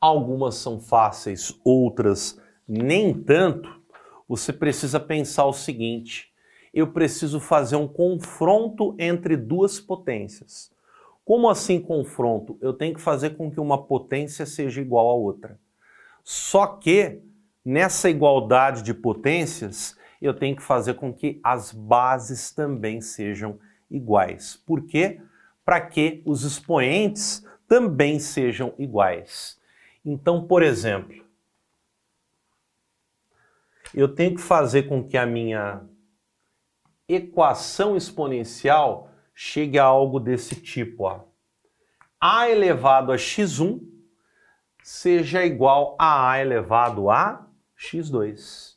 algumas 0.02 0.56
são 0.56 0.80
fáceis, 0.80 1.56
outras 1.64 2.36
nem 2.66 3.14
tanto, 3.14 3.80
você 4.28 4.52
precisa 4.52 4.98
pensar 4.98 5.46
o 5.46 5.52
seguinte: 5.52 6.32
eu 6.74 6.88
preciso 6.88 7.38
fazer 7.38 7.76
um 7.76 7.86
confronto 7.86 8.96
entre 8.98 9.36
duas 9.36 9.78
potências. 9.78 10.72
Como 11.24 11.48
assim 11.48 11.80
confronto? 11.80 12.58
Eu 12.60 12.72
tenho 12.72 12.94
que 12.94 13.00
fazer 13.00 13.36
com 13.36 13.48
que 13.48 13.60
uma 13.60 13.80
potência 13.80 14.44
seja 14.44 14.80
igual 14.80 15.08
à 15.08 15.14
outra. 15.14 15.58
Só 16.24 16.66
que 16.66 17.20
nessa 17.64 18.10
igualdade 18.10 18.82
de 18.82 18.92
potências, 18.92 19.96
eu 20.20 20.34
tenho 20.34 20.56
que 20.56 20.62
fazer 20.62 20.94
com 20.94 21.12
que 21.12 21.40
as 21.44 21.70
bases 21.72 22.50
também 22.50 23.00
sejam 23.00 23.58
iguais. 23.88 24.60
Por 24.66 24.84
quê? 24.84 25.20
Para 25.64 25.80
que 25.80 26.22
os 26.24 26.42
expoentes 26.42 27.46
também 27.68 28.18
sejam 28.18 28.74
iguais. 28.78 29.61
Então, 30.04 30.46
por 30.46 30.62
exemplo, 30.62 31.24
eu 33.94 34.12
tenho 34.12 34.34
que 34.34 34.40
fazer 34.40 34.84
com 34.84 35.06
que 35.06 35.16
a 35.16 35.26
minha 35.26 35.86
equação 37.08 37.96
exponencial 37.96 39.10
chegue 39.34 39.78
a 39.78 39.84
algo 39.84 40.18
desse 40.18 40.56
tipo, 40.56 41.04
ó. 41.04 41.24
a 42.20 42.48
elevado 42.48 43.12
a 43.12 43.16
x1 43.16 43.80
seja 44.82 45.44
igual 45.44 45.96
a 45.98 46.30
a 46.30 46.40
elevado 46.40 47.10
a 47.10 47.48
x2. 47.78 48.72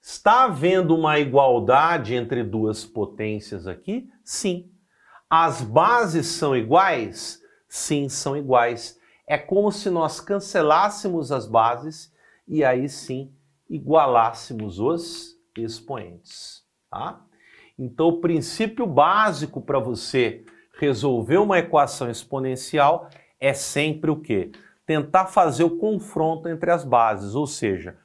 Está 0.00 0.44
havendo 0.44 0.96
uma 0.96 1.18
igualdade 1.18 2.14
entre 2.14 2.42
duas 2.42 2.84
potências 2.84 3.66
aqui? 3.66 4.10
Sim. 4.24 4.72
As 5.30 5.62
bases 5.62 6.26
são 6.26 6.56
iguais? 6.56 7.40
Sim, 7.68 8.08
são 8.08 8.36
iguais. 8.36 8.98
É 9.32 9.38
como 9.38 9.72
se 9.72 9.88
nós 9.88 10.20
cancelássemos 10.20 11.32
as 11.32 11.46
bases 11.46 12.14
e 12.46 12.62
aí 12.62 12.86
sim 12.86 13.32
igualássemos 13.66 14.78
os 14.78 15.38
expoentes. 15.56 16.62
Tá? 16.90 17.18
Então, 17.78 18.08
o 18.08 18.20
princípio 18.20 18.86
básico 18.86 19.62
para 19.62 19.78
você 19.78 20.44
resolver 20.78 21.38
uma 21.38 21.58
equação 21.58 22.10
exponencial 22.10 23.08
é 23.40 23.54
sempre 23.54 24.10
o 24.10 24.20
quê? 24.20 24.52
Tentar 24.84 25.24
fazer 25.24 25.64
o 25.64 25.78
confronto 25.78 26.46
entre 26.46 26.70
as 26.70 26.84
bases, 26.84 27.34
ou 27.34 27.46
seja, 27.46 27.96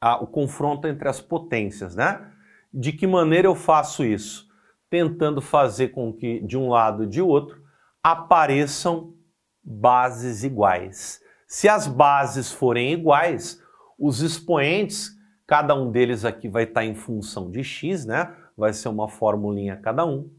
a, 0.00 0.22
o 0.22 0.28
confronto 0.28 0.86
entre 0.86 1.08
as 1.08 1.20
potências, 1.20 1.96
né? 1.96 2.30
De 2.72 2.92
que 2.92 3.08
maneira 3.08 3.48
eu 3.48 3.56
faço 3.56 4.04
isso? 4.04 4.46
Tentando 4.88 5.40
fazer 5.40 5.88
com 5.88 6.12
que 6.12 6.38
de 6.38 6.56
um 6.56 6.68
lado 6.68 7.02
e 7.02 7.08
de 7.08 7.20
outro 7.20 7.60
apareçam 8.00 9.12
bases 9.62 10.44
iguais. 10.44 11.20
Se 11.46 11.68
as 11.68 11.86
bases 11.86 12.50
forem 12.50 12.92
iguais, 12.92 13.62
os 13.98 14.20
expoentes, 14.20 15.10
cada 15.46 15.74
um 15.74 15.90
deles 15.90 16.24
aqui 16.24 16.48
vai 16.48 16.64
estar 16.64 16.84
em 16.84 16.94
função 16.94 17.50
de 17.50 17.62
x, 17.62 18.04
né? 18.04 18.34
Vai 18.56 18.72
ser 18.72 18.88
uma 18.88 19.08
formulinha 19.08 19.76
cada 19.76 20.04
um. 20.04 20.30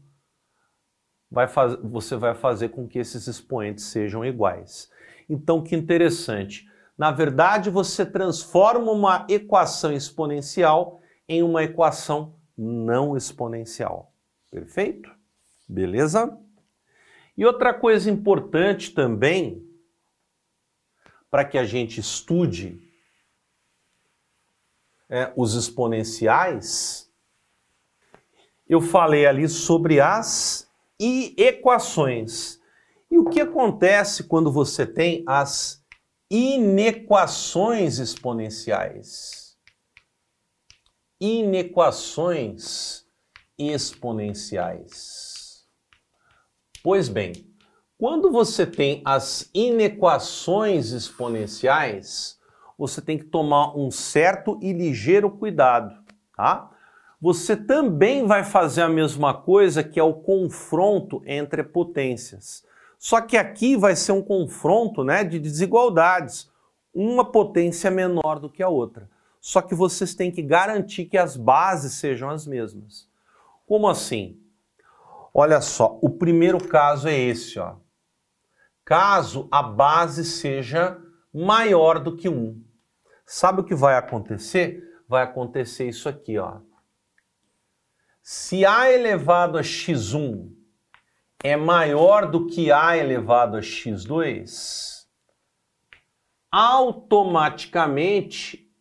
Vai 1.30 1.48
faz... 1.48 1.76
Você 1.82 2.16
vai 2.16 2.34
fazer 2.34 2.68
com 2.70 2.86
que 2.86 2.98
esses 2.98 3.26
expoentes 3.26 3.84
sejam 3.84 4.24
iguais. 4.24 4.90
Então, 5.28 5.62
que 5.62 5.74
interessante. 5.74 6.68
Na 6.96 7.10
verdade, 7.10 7.70
você 7.70 8.04
transforma 8.04 8.92
uma 8.92 9.26
equação 9.28 9.92
exponencial 9.92 11.00
em 11.28 11.42
uma 11.42 11.64
equação 11.64 12.34
não 12.56 13.16
exponencial. 13.16 14.12
Perfeito? 14.50 15.10
Beleza? 15.68 16.38
E 17.36 17.44
outra 17.44 17.74
coisa 17.74 18.10
importante 18.10 18.92
também 18.92 19.62
para 21.30 21.44
que 21.44 21.58
a 21.58 21.64
gente 21.64 21.98
estude 21.98 22.80
é, 25.08 25.32
os 25.36 25.54
exponenciais, 25.54 27.10
eu 28.68 28.80
falei 28.80 29.26
ali 29.26 29.48
sobre 29.48 30.00
as 30.00 30.70
equações. 30.98 32.60
E 33.10 33.18
o 33.18 33.28
que 33.28 33.40
acontece 33.40 34.24
quando 34.24 34.50
você 34.50 34.86
tem 34.86 35.24
as 35.26 35.84
inequações 36.30 37.98
exponenciais. 37.98 39.58
Inequações 41.20 43.04
exponenciais. 43.58 45.33
Pois 46.84 47.08
bem, 47.08 47.32
quando 47.96 48.30
você 48.30 48.66
tem 48.66 49.00
as 49.06 49.48
inequações 49.54 50.90
exponenciais, 50.90 52.38
você 52.76 53.00
tem 53.00 53.16
que 53.16 53.24
tomar 53.24 53.74
um 53.74 53.90
certo 53.90 54.58
e 54.60 54.70
ligeiro 54.70 55.30
cuidado, 55.30 55.96
tá? 56.36 56.70
Você 57.18 57.56
também 57.56 58.26
vai 58.26 58.44
fazer 58.44 58.82
a 58.82 58.88
mesma 58.90 59.32
coisa 59.32 59.82
que 59.82 59.98
é 59.98 60.02
o 60.02 60.12
confronto 60.12 61.22
entre 61.24 61.62
potências. 61.64 62.66
Só 62.98 63.18
que 63.22 63.38
aqui 63.38 63.78
vai 63.78 63.96
ser 63.96 64.12
um 64.12 64.20
confronto 64.20 65.02
né, 65.02 65.24
de 65.24 65.38
desigualdades, 65.38 66.50
uma 66.92 67.24
potência 67.24 67.90
menor 67.90 68.38
do 68.38 68.50
que 68.50 68.62
a 68.62 68.68
outra. 68.68 69.08
Só 69.40 69.62
que 69.62 69.74
vocês 69.74 70.14
têm 70.14 70.30
que 70.30 70.42
garantir 70.42 71.06
que 71.06 71.16
as 71.16 71.34
bases 71.34 71.94
sejam 71.94 72.28
as 72.28 72.46
mesmas. 72.46 73.08
Como 73.66 73.88
assim? 73.88 74.43
Olha 75.36 75.60
só, 75.60 75.98
o 76.00 76.10
primeiro 76.10 76.64
caso 76.64 77.08
é 77.08 77.18
esse, 77.18 77.58
ó. 77.58 77.78
Caso 78.84 79.48
a 79.50 79.64
base 79.64 80.24
seja 80.24 80.96
maior 81.32 81.98
do 81.98 82.16
que 82.16 82.28
1. 82.28 82.62
Sabe 83.26 83.62
o 83.62 83.64
que 83.64 83.74
vai 83.74 83.96
acontecer? 83.96 84.80
Vai 85.08 85.24
acontecer 85.24 85.88
isso 85.88 86.08
aqui, 86.08 86.38
ó. 86.38 86.60
Se 88.22 88.64
a 88.64 88.88
elevado 88.88 89.58
a 89.58 89.62
x1 89.62 90.52
é 91.42 91.56
maior 91.56 92.30
do 92.30 92.46
que 92.46 92.70
A 92.70 92.96
elevado 92.96 93.56
a 93.56 93.60
x2, 93.60 95.02
automaticamente 96.50 98.72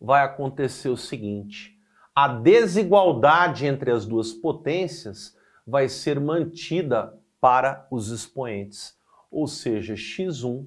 vai 0.00 0.24
acontecer 0.24 0.88
o 0.88 0.96
seguinte: 0.96 1.78
a 2.14 2.26
desigualdade 2.26 3.64
entre 3.64 3.92
as 3.92 4.04
duas 4.04 4.32
potências 4.32 5.38
vai 5.70 5.88
ser 5.88 6.18
mantida 6.18 7.16
para 7.40 7.86
os 7.90 8.08
expoentes, 8.08 8.98
ou 9.30 9.46
seja, 9.46 9.94
x1 9.94 10.66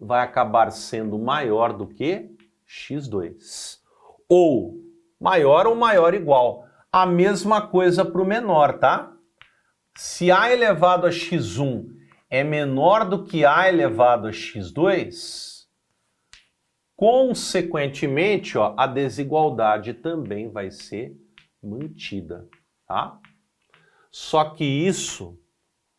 vai 0.00 0.20
acabar 0.24 0.70
sendo 0.70 1.18
maior 1.18 1.74
do 1.74 1.86
que 1.86 2.30
x2, 2.66 3.78
ou 4.26 4.80
maior 5.20 5.66
ou 5.66 5.74
maior 5.74 6.14
igual. 6.14 6.66
A 6.90 7.04
mesma 7.04 7.66
coisa 7.66 8.02
para 8.02 8.22
o 8.22 8.26
menor, 8.26 8.78
tá? 8.78 9.12
Se 9.94 10.30
A 10.30 10.50
elevado 10.50 11.06
a 11.06 11.10
x1 11.10 11.86
é 12.30 12.42
menor 12.42 13.04
do 13.04 13.24
que 13.24 13.44
A 13.44 13.68
elevado 13.68 14.26
a 14.26 14.30
x2, 14.30 15.66
consequentemente, 16.96 18.56
ó, 18.56 18.74
a 18.76 18.86
desigualdade 18.86 19.92
também 19.92 20.50
vai 20.50 20.70
ser 20.70 21.14
mantida, 21.62 22.48
tá? 22.86 23.20
Só 24.10 24.44
que 24.44 24.64
isso 24.64 25.38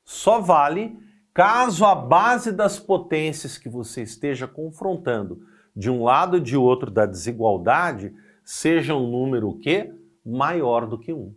só 0.04 0.40
vale 0.40 0.98
caso 1.34 1.86
a 1.86 1.94
base 1.94 2.52
das 2.52 2.80
potências 2.80 3.58
que 3.58 3.70
você 3.70 4.02
esteja 4.02 4.48
confrontando 4.48 5.42
de 5.76 5.90
um 5.90 6.04
lado 6.04 6.38
e 6.38 6.42
de 6.42 6.58
outro 6.58 6.92
da 6.92 7.06
desigualdade 7.06 8.14
seja 8.44 8.96
um 8.96 9.10
número 9.10 9.58
que 9.58 9.94
maior 10.26 10.86
do 10.88 10.98
que 10.98 11.14
1. 11.14 11.34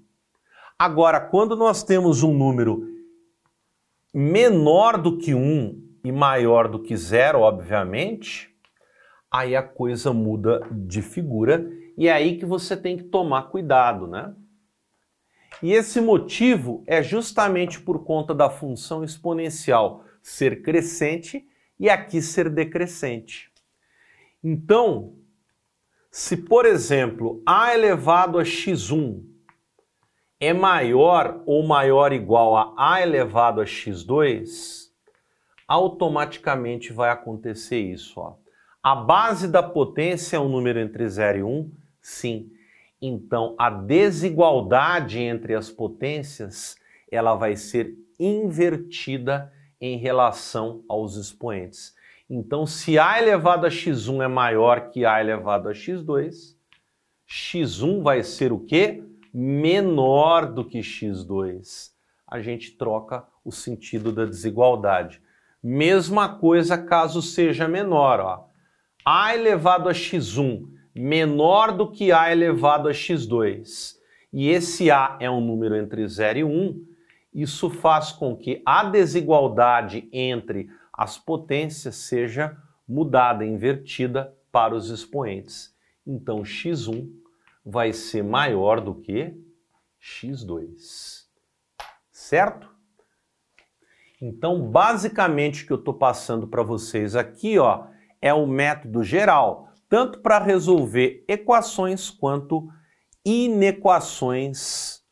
Agora, 0.78 1.20
quando 1.20 1.54
nós 1.54 1.84
temos 1.84 2.22
um 2.22 2.32
número 2.32 2.88
menor 4.12 5.00
do 5.00 5.18
que 5.18 5.34
1 5.34 5.80
e 6.02 6.10
maior 6.10 6.68
do 6.68 6.80
que 6.80 6.96
zero, 6.96 7.40
obviamente, 7.40 8.52
aí 9.30 9.54
a 9.54 9.62
coisa 9.62 10.12
muda 10.12 10.66
de 10.70 11.00
figura 11.00 11.70
e 11.96 12.08
é 12.08 12.12
aí 12.12 12.38
que 12.38 12.44
você 12.44 12.76
tem 12.76 12.96
que 12.96 13.04
tomar 13.04 13.44
cuidado, 13.44 14.06
né? 14.06 14.34
E 15.62 15.72
esse 15.72 16.00
motivo 16.00 16.82
é 16.86 17.02
justamente 17.02 17.80
por 17.80 18.04
conta 18.04 18.34
da 18.34 18.50
função 18.50 19.04
exponencial 19.04 20.04
ser 20.20 20.62
crescente 20.62 21.46
e 21.78 21.88
aqui 21.88 22.20
ser 22.20 22.50
decrescente. 22.50 23.50
Então, 24.42 25.14
se 26.10 26.36
por 26.36 26.66
exemplo 26.66 27.40
a 27.46 27.72
elevado 27.72 28.38
a 28.38 28.42
x1 28.42 29.22
é 30.40 30.52
maior 30.52 31.40
ou 31.46 31.62
maior 31.64 32.10
ou 32.10 32.16
igual 32.16 32.56
a 32.56 32.74
a 32.76 33.00
elevado 33.00 33.60
a 33.60 33.64
x2, 33.64 34.90
automaticamente 35.68 36.92
vai 36.92 37.10
acontecer 37.10 37.78
isso. 37.78 38.18
Ó. 38.18 38.34
A 38.82 38.96
base 38.96 39.46
da 39.46 39.62
potência 39.62 40.36
é 40.36 40.40
um 40.40 40.48
número 40.48 40.80
entre 40.80 41.08
0 41.08 41.38
e 41.38 41.42
1? 41.44 41.72
Sim. 42.00 42.50
Então, 43.02 43.56
a 43.58 43.68
desigualdade 43.68 45.18
entre 45.18 45.54
as 45.54 45.68
potências 45.68 46.76
ela 47.10 47.34
vai 47.34 47.56
ser 47.56 47.94
invertida 48.18 49.52
em 49.80 49.98
relação 49.98 50.84
aos 50.88 51.16
expoentes. 51.16 51.94
Então, 52.30 52.64
se 52.64 52.98
a 52.98 53.20
elevado 53.20 53.66
a 53.66 53.68
x1 53.68 54.22
é 54.24 54.28
maior 54.28 54.90
que 54.90 55.04
a 55.04 55.20
elevado 55.20 55.68
a 55.68 55.72
x2, 55.72 56.56
x1 57.28 58.02
vai 58.02 58.22
ser 58.22 58.52
o 58.52 58.60
quê? 58.60 59.02
menor 59.32 60.52
do 60.52 60.64
que 60.64 60.80
x2, 60.80 61.90
a 62.26 62.40
gente 62.40 62.72
troca 62.72 63.26
o 63.44 63.50
sentido 63.50 64.12
da 64.12 64.26
desigualdade. 64.26 65.22
Mesma 65.62 66.28
coisa 66.28 66.76
caso 66.76 67.22
seja 67.22 67.66
menor, 67.66 68.20
ó. 68.20 68.48
a 69.04 69.34
elevado 69.34 69.88
a 69.88 69.92
x1 69.92 70.68
menor 70.94 71.72
do 71.72 71.90
que 71.90 72.12
a 72.12 72.30
elevado 72.30 72.88
a 72.88 72.92
x2, 72.92 73.96
e 74.32 74.48
esse 74.48 74.90
a 74.90 75.16
é 75.20 75.30
um 75.30 75.40
número 75.40 75.76
entre 75.76 76.06
0 76.06 76.38
e 76.38 76.44
1, 76.44 76.86
isso 77.34 77.70
faz 77.70 78.12
com 78.12 78.36
que 78.36 78.62
a 78.64 78.84
desigualdade 78.84 80.08
entre 80.12 80.70
as 80.92 81.18
potências 81.18 81.96
seja 81.96 82.56
mudada, 82.86 83.44
invertida 83.44 84.36
para 84.50 84.74
os 84.74 84.90
expoentes. 84.90 85.74
Então 86.06 86.42
x1 86.42 87.10
vai 87.64 87.92
ser 87.92 88.22
maior 88.22 88.80
do 88.80 88.94
que 88.94 89.34
x2. 90.00 91.22
Certo? 92.10 92.70
Então, 94.20 94.70
basicamente, 94.70 95.64
o 95.64 95.66
que 95.66 95.72
eu 95.72 95.78
estou 95.78 95.94
passando 95.94 96.46
para 96.46 96.62
vocês 96.62 97.16
aqui 97.16 97.58
ó, 97.58 97.86
é 98.20 98.32
o 98.32 98.46
método 98.46 99.02
geral, 99.02 99.71
tanto 99.92 100.20
para 100.20 100.38
resolver 100.38 101.22
equações 101.28 102.08
quanto 102.08 102.66
inequações 103.22 105.02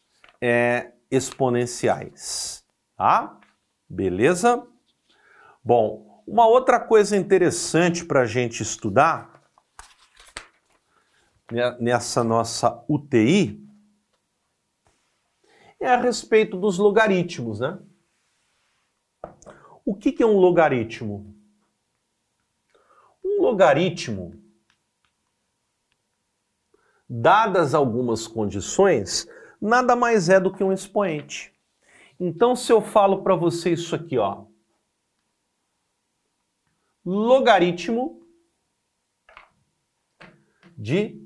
é, 0.41 0.93
exponenciais. 1.11 2.65
Tá? 2.97 3.39
Beleza? 3.87 4.67
Bom, 5.63 6.25
uma 6.27 6.47
outra 6.47 6.81
coisa 6.81 7.15
interessante 7.15 8.07
para 8.07 8.23
a 8.23 8.25
gente 8.25 8.63
estudar 8.63 9.43
nessa 11.79 12.25
nossa 12.25 12.83
UTI 12.89 13.63
é 15.79 15.89
a 15.89 16.01
respeito 16.01 16.57
dos 16.57 16.79
logaritmos, 16.79 17.61
né? 17.61 17.79
O 19.85 19.95
que, 19.95 20.11
que 20.11 20.23
é 20.23 20.27
um 20.27 20.39
logaritmo? 20.39 21.37
Um 23.23 23.43
logaritmo, 23.43 24.40
dadas 27.13 27.75
algumas 27.75 28.29
condições, 28.29 29.27
nada 29.61 29.97
mais 29.97 30.29
é 30.29 30.39
do 30.39 30.53
que 30.53 30.63
um 30.63 30.73
expoente. 30.73 31.53
Então, 32.21 32.55
se 32.55 32.73
eu 32.73 32.81
falo 32.81 33.25
para 33.25 33.35
você 33.35 33.73
isso 33.73 33.97
aqui, 33.97 34.17
ó, 34.17 34.45
logaritmo 37.05 38.25
de 40.79 41.21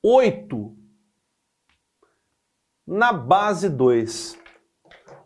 8 0.00 0.76
na 2.86 3.12
base 3.12 3.68
2. 3.68 4.38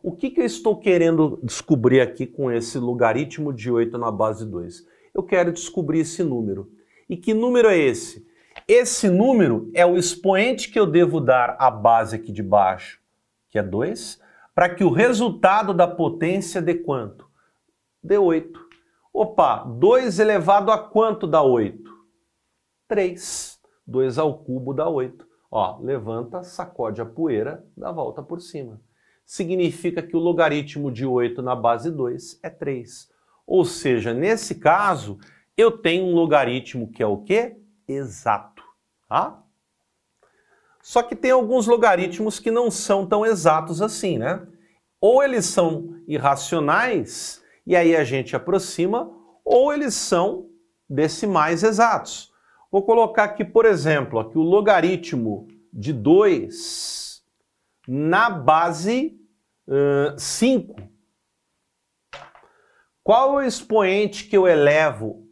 O 0.02 0.16
que, 0.16 0.30
que 0.30 0.40
eu 0.40 0.46
estou 0.46 0.80
querendo 0.80 1.38
descobrir 1.42 2.00
aqui 2.00 2.26
com 2.26 2.50
esse 2.50 2.78
logaritmo 2.78 3.52
de 3.52 3.70
8 3.70 3.98
na 3.98 4.10
base 4.10 4.46
2? 4.46 4.86
Eu 5.14 5.22
quero 5.22 5.52
descobrir 5.52 6.00
esse 6.00 6.24
número. 6.24 6.72
E 7.08 7.16
que 7.16 7.34
número 7.34 7.68
é 7.68 7.76
esse? 7.76 8.26
Esse 8.66 9.08
número 9.08 9.70
é 9.74 9.84
o 9.84 9.96
expoente 9.96 10.70
que 10.70 10.78
eu 10.78 10.86
devo 10.86 11.20
dar 11.20 11.56
à 11.58 11.70
base 11.70 12.16
aqui 12.16 12.32
de 12.32 12.42
baixo, 12.42 13.00
que 13.48 13.58
é 13.58 13.62
2, 13.62 14.20
para 14.54 14.68
que 14.74 14.84
o 14.84 14.90
resultado 14.90 15.74
da 15.74 15.86
potência 15.86 16.60
dê 16.60 16.74
quanto? 16.74 17.28
Dê 18.02 18.18
8. 18.18 18.60
Opa, 19.12 19.64
2 19.64 20.18
elevado 20.18 20.70
a 20.70 20.78
quanto 20.78 21.26
dá 21.26 21.42
8? 21.42 21.90
3. 22.88 23.60
2 23.86 24.18
ao 24.18 24.38
cubo 24.38 24.72
dá 24.72 24.88
8. 24.88 25.26
Ó, 25.50 25.78
levanta, 25.80 26.42
sacode 26.42 27.00
a 27.00 27.04
poeira, 27.04 27.64
dá 27.76 27.90
volta 27.90 28.22
por 28.22 28.40
cima 28.40 28.80
significa 29.32 30.02
que 30.02 30.16
o 30.16 30.20
logaritmo 30.20 30.90
de 30.90 31.06
8 31.06 31.40
na 31.42 31.54
base 31.54 31.90
2 31.90 32.38
é 32.42 32.50
3. 32.50 33.08
Ou 33.46 33.64
seja, 33.64 34.12
nesse 34.12 34.56
caso, 34.56 35.18
eu 35.56 35.70
tenho 35.70 36.04
um 36.04 36.14
logaritmo 36.14 36.90
que 36.90 37.02
é 37.02 37.06
o 37.06 37.18
quê? 37.18 37.56
Exato. 37.86 38.62
Tá? 39.08 39.42
Só 40.82 41.02
que 41.02 41.14
tem 41.14 41.30
alguns 41.30 41.66
logaritmos 41.66 42.40
que 42.40 42.50
não 42.50 42.70
são 42.70 43.06
tão 43.06 43.24
exatos 43.24 43.80
assim, 43.80 44.18
né? 44.18 44.46
Ou 45.00 45.22
eles 45.22 45.46
são 45.46 45.96
irracionais, 46.06 47.42
e 47.66 47.76
aí 47.76 47.94
a 47.94 48.04
gente 48.04 48.34
aproxima, 48.34 49.10
ou 49.44 49.72
eles 49.72 49.94
são 49.94 50.48
decimais 50.88 51.62
exatos. 51.62 52.32
Vou 52.70 52.82
colocar 52.82 53.24
aqui, 53.24 53.44
por 53.44 53.64
exemplo, 53.64 54.18
aqui 54.18 54.36
o 54.36 54.42
logaritmo 54.42 55.46
de 55.72 55.92
2 55.92 57.22
na 57.86 58.28
base 58.30 59.20
5. 60.18 60.72
Uh, 60.72 60.92
Qual 63.04 63.40
é 63.40 63.44
o 63.44 63.46
expoente 63.46 64.26
que 64.28 64.36
eu 64.36 64.46
elevo? 64.48 65.28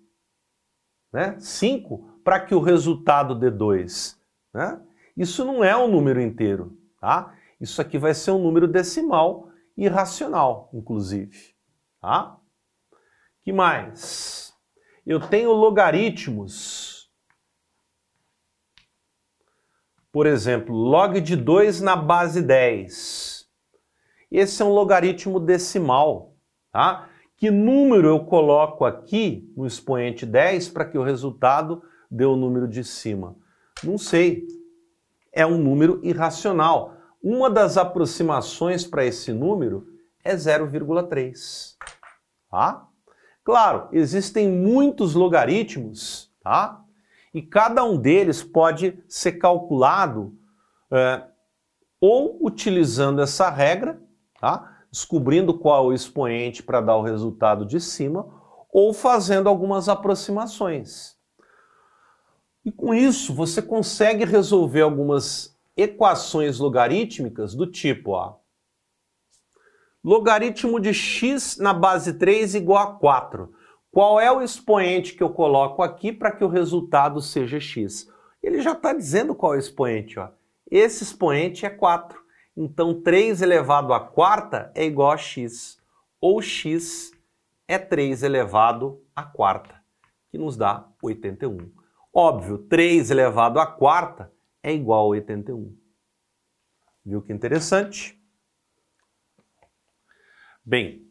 5 1.38 1.98
né? 1.98 2.09
Para 2.24 2.40
que 2.40 2.54
o 2.54 2.60
resultado 2.60 3.34
dê 3.34 3.50
2. 3.50 4.18
Né? 4.54 4.80
Isso 5.16 5.44
não 5.44 5.62
é 5.62 5.76
um 5.76 5.88
número 5.88 6.20
inteiro. 6.20 6.76
Tá? 7.00 7.34
Isso 7.60 7.80
aqui 7.80 7.98
vai 7.98 8.14
ser 8.14 8.30
um 8.32 8.42
número 8.42 8.66
decimal 8.68 9.48
irracional, 9.76 10.70
inclusive. 10.72 11.54
Tá? 12.00 12.36
que 13.42 13.52
mais? 13.52 14.54
Eu 15.06 15.20
tenho 15.20 15.52
logaritmos 15.52 17.00
Por 20.12 20.26
exemplo, 20.26 20.74
log 20.74 21.20
de 21.20 21.36
2 21.36 21.80
na 21.80 21.94
base 21.94 22.42
10. 22.42 23.48
Esse 24.30 24.60
é 24.60 24.64
um 24.64 24.72
logaritmo 24.72 25.38
decimal, 25.38 26.34
tá? 26.72 27.08
Que 27.36 27.50
número 27.50 28.08
eu 28.08 28.24
coloco 28.24 28.84
aqui 28.84 29.52
no 29.56 29.66
expoente 29.66 30.26
10 30.26 30.68
para 30.70 30.84
que 30.84 30.98
o 30.98 31.02
resultado 31.02 31.82
dê 32.10 32.24
o 32.24 32.36
número 32.36 32.66
de 32.66 32.82
cima? 32.82 33.36
Não 33.82 33.96
sei. 33.96 34.46
É 35.32 35.46
um 35.46 35.58
número 35.58 36.00
irracional. 36.02 36.96
Uma 37.22 37.50
das 37.50 37.76
aproximações 37.76 38.86
para 38.86 39.04
esse 39.04 39.32
número 39.32 39.86
é 40.24 40.34
0,3. 40.34 41.76
Tá? 42.50 42.86
Claro, 43.44 43.88
existem 43.92 44.48
muitos 44.48 45.14
logaritmos, 45.14 46.32
tá? 46.42 46.84
e 47.32 47.40
cada 47.40 47.84
um 47.84 47.96
deles 47.96 48.42
pode 48.42 49.02
ser 49.08 49.32
calculado 49.32 50.34
é, 50.90 51.24
ou 52.00 52.38
utilizando 52.44 53.22
essa 53.22 53.48
regra, 53.48 54.00
tá? 54.40 54.78
descobrindo 54.90 55.56
qual 55.56 55.86
o 55.86 55.92
expoente 55.92 56.62
para 56.62 56.80
dar 56.80 56.96
o 56.96 57.02
resultado 57.02 57.64
de 57.64 57.80
cima, 57.80 58.26
ou 58.72 58.92
fazendo 58.92 59.48
algumas 59.48 59.88
aproximações. 59.88 61.16
E 62.70 62.72
com 62.72 62.94
isso 62.94 63.34
você 63.34 63.60
consegue 63.60 64.24
resolver 64.24 64.82
algumas 64.82 65.58
equações 65.76 66.60
logarítmicas 66.60 67.52
do 67.52 67.66
tipo 67.66 68.12
ó, 68.12 68.36
logaritmo 70.04 70.78
de 70.78 70.94
x 70.94 71.56
na 71.58 71.74
base 71.74 72.14
3 72.14 72.54
igual 72.54 72.78
a 72.78 72.92
4. 72.94 73.52
Qual 73.90 74.20
é 74.20 74.30
o 74.30 74.40
expoente 74.40 75.14
que 75.14 75.22
eu 75.22 75.30
coloco 75.30 75.82
aqui 75.82 76.12
para 76.12 76.30
que 76.30 76.44
o 76.44 76.48
resultado 76.48 77.20
seja 77.20 77.58
x? 77.58 78.08
Ele 78.40 78.62
já 78.62 78.70
está 78.70 78.92
dizendo 78.92 79.34
qual 79.34 79.54
é 79.54 79.56
o 79.56 79.58
expoente. 79.58 80.20
Ó. 80.20 80.28
Esse 80.70 81.02
expoente 81.02 81.66
é 81.66 81.70
4. 81.70 82.20
Então 82.56 83.02
3 83.02 83.42
elevado 83.42 83.92
a 83.92 83.98
quarta 83.98 84.70
é 84.76 84.84
igual 84.84 85.10
a 85.10 85.16
x. 85.16 85.76
Ou 86.20 86.40
x 86.40 87.10
é 87.66 87.80
3 87.80 88.22
elevado 88.22 89.02
a 89.16 89.24
quarta, 89.24 89.74
que 90.30 90.38
nos 90.38 90.56
dá 90.56 90.86
81. 91.02 91.79
Óbvio, 92.12 92.58
3 92.58 93.10
elevado 93.10 93.60
a 93.60 93.66
quarta 93.66 94.32
é 94.62 94.72
igual 94.72 95.06
a 95.06 95.08
81. 95.08 95.76
Viu 97.04 97.22
que 97.22 97.32
interessante? 97.32 98.20
Bem, 100.64 101.08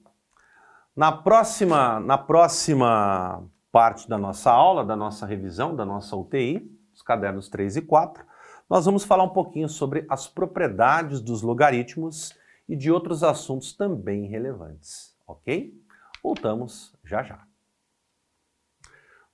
na 0.95 1.11
próxima, 1.11 1.99
na 2.01 2.17
próxima 2.17 3.49
parte 3.71 4.09
da 4.09 4.17
nossa 4.17 4.51
aula, 4.51 4.85
da 4.85 4.95
nossa 4.95 5.25
revisão, 5.25 5.75
da 5.75 5.85
nossa 5.85 6.15
UTI, 6.15 6.69
os 6.93 7.01
cadernos 7.01 7.47
3 7.47 7.77
e 7.77 7.81
4, 7.81 8.25
nós 8.69 8.85
vamos 8.85 9.03
falar 9.03 9.23
um 9.23 9.29
pouquinho 9.29 9.69
sobre 9.69 10.05
as 10.09 10.27
propriedades 10.27 11.21
dos 11.21 11.41
logaritmos 11.41 12.37
e 12.67 12.75
de 12.75 12.91
outros 12.91 13.23
assuntos 13.23 13.73
também 13.73 14.27
relevantes, 14.27 15.17
ok? 15.25 15.73
Voltamos 16.21 16.93
já 17.03 17.23
já. 17.23 17.48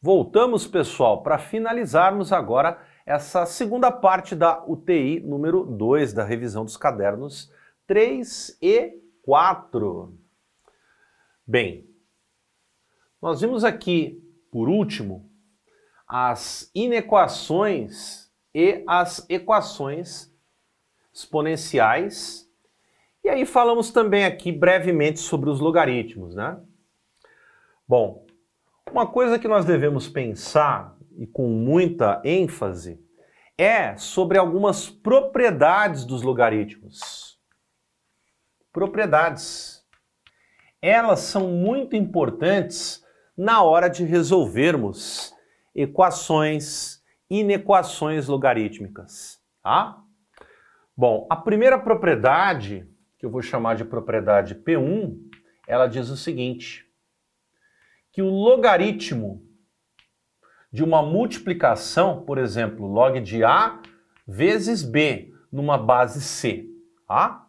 Voltamos, 0.06 0.68
pessoal, 0.68 1.24
para 1.24 1.40
finalizarmos 1.40 2.32
agora 2.32 2.80
essa 3.08 3.44
segunda 3.48 3.92
parte 3.92 4.36
da 4.36 4.64
UTI 4.64 5.20
número 5.22 5.66
2 5.66 6.14
da 6.14 6.24
revisão 6.24 6.64
dos 6.64 6.78
cadernos 6.78 7.52
3 7.88 8.56
e 8.62 9.02
4. 9.24 10.16
Bem, 11.44 11.90
nós 13.20 13.42
vimos 13.42 13.64
aqui, 13.64 14.24
por 14.52 14.70
último, 14.70 15.28
as 16.08 16.70
inequações 16.76 18.32
e 18.54 18.84
as 18.88 19.28
equações 19.28 20.32
exponenciais. 21.12 22.48
E 23.24 23.30
aí 23.30 23.44
falamos 23.44 23.90
também 23.90 24.24
aqui 24.24 24.52
brevemente 24.52 25.20
sobre 25.20 25.50
os 25.50 25.60
logaritmos, 25.60 26.36
né? 26.36 26.62
Bom, 27.88 28.25
uma 28.92 29.08
coisa 29.08 29.40
que 29.40 29.48
nós 29.48 29.66
devemos 29.66 30.08
pensar 30.08 30.96
e 31.18 31.26
com 31.26 31.48
muita 31.48 32.22
ênfase 32.24 33.00
é 33.58 33.98
sobre 33.98 34.38
algumas 34.38 34.90
propriedades 34.90 36.06
dos 36.06 36.22
logaritmos. 36.22 37.40
Propriedades 38.72 39.84
elas 40.82 41.22
são 41.22 41.48
muito 41.48 41.96
importantes 41.96 43.04
na 43.36 43.64
hora 43.64 43.90
de 43.90 44.04
resolvermos 44.04 45.34
equações, 45.74 47.02
inequações 47.30 48.28
logarítmicas, 48.28 49.40
tá? 49.64 49.98
Bom, 50.96 51.26
a 51.30 51.36
primeira 51.36 51.80
propriedade, 51.80 52.88
que 53.18 53.26
eu 53.26 53.32
vou 53.32 53.42
chamar 53.42 53.76
de 53.76 53.84
propriedade 53.84 54.56
P1, 54.56 55.18
ela 55.68 55.88
diz 55.88 56.10
o 56.10 56.16
seguinte, 56.16 56.85
que 58.16 58.22
o 58.22 58.30
logaritmo 58.30 59.46
de 60.72 60.82
uma 60.82 61.04
multiplicação, 61.04 62.24
por 62.24 62.38
exemplo, 62.38 62.88
log 62.88 63.20
de 63.20 63.44
A 63.44 63.82
vezes 64.26 64.84
B 64.84 65.34
numa 65.52 65.78
base 65.78 66.22
C, 66.22 66.66
tá? 67.06 67.46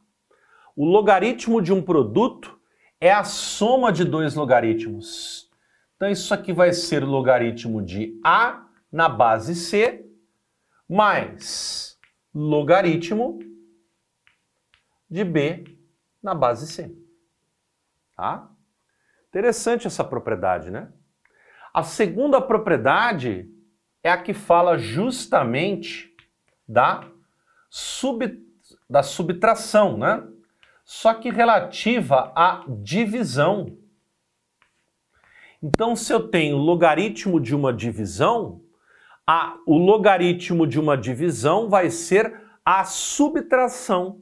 O 0.74 0.84
logaritmo 0.84 1.62
de 1.62 1.72
um 1.72 1.80
produto 1.80 2.58
é 3.00 3.12
a 3.12 3.22
soma 3.22 3.92
de 3.92 4.04
dois 4.04 4.34
logaritmos. 4.34 5.48
Então 5.94 6.10
isso 6.10 6.34
aqui 6.34 6.52
vai 6.52 6.72
ser 6.72 7.04
o 7.04 7.06
logaritmo 7.06 7.80
de 7.80 8.20
A 8.24 8.66
na 8.90 9.08
base 9.08 9.54
C 9.54 10.04
mais 10.88 11.96
logaritmo 12.34 13.38
de 15.08 15.22
B 15.22 15.78
na 16.20 16.34
base 16.34 16.66
C. 16.66 16.92
Tá? 18.16 18.50
Interessante 19.36 19.86
essa 19.86 20.02
propriedade, 20.02 20.70
né? 20.70 20.88
A 21.74 21.82
segunda 21.82 22.40
propriedade 22.40 23.46
é 24.02 24.10
a 24.10 24.16
que 24.16 24.32
fala 24.32 24.78
justamente 24.78 26.10
da, 26.66 27.06
sub, 27.68 28.42
da 28.88 29.02
subtração, 29.02 29.98
né? 29.98 30.26
Só 30.86 31.12
que 31.12 31.28
relativa 31.28 32.32
à 32.34 32.64
divisão. 32.66 33.76
Então, 35.62 35.94
se 35.94 36.14
eu 36.14 36.28
tenho 36.28 36.56
logaritmo 36.56 37.38
de 37.38 37.54
uma 37.54 37.74
divisão, 37.74 38.62
a, 39.26 39.58
o 39.66 39.76
logaritmo 39.76 40.66
de 40.66 40.80
uma 40.80 40.96
divisão 40.96 41.68
vai 41.68 41.90
ser 41.90 42.40
a 42.64 42.84
subtração 42.84 44.18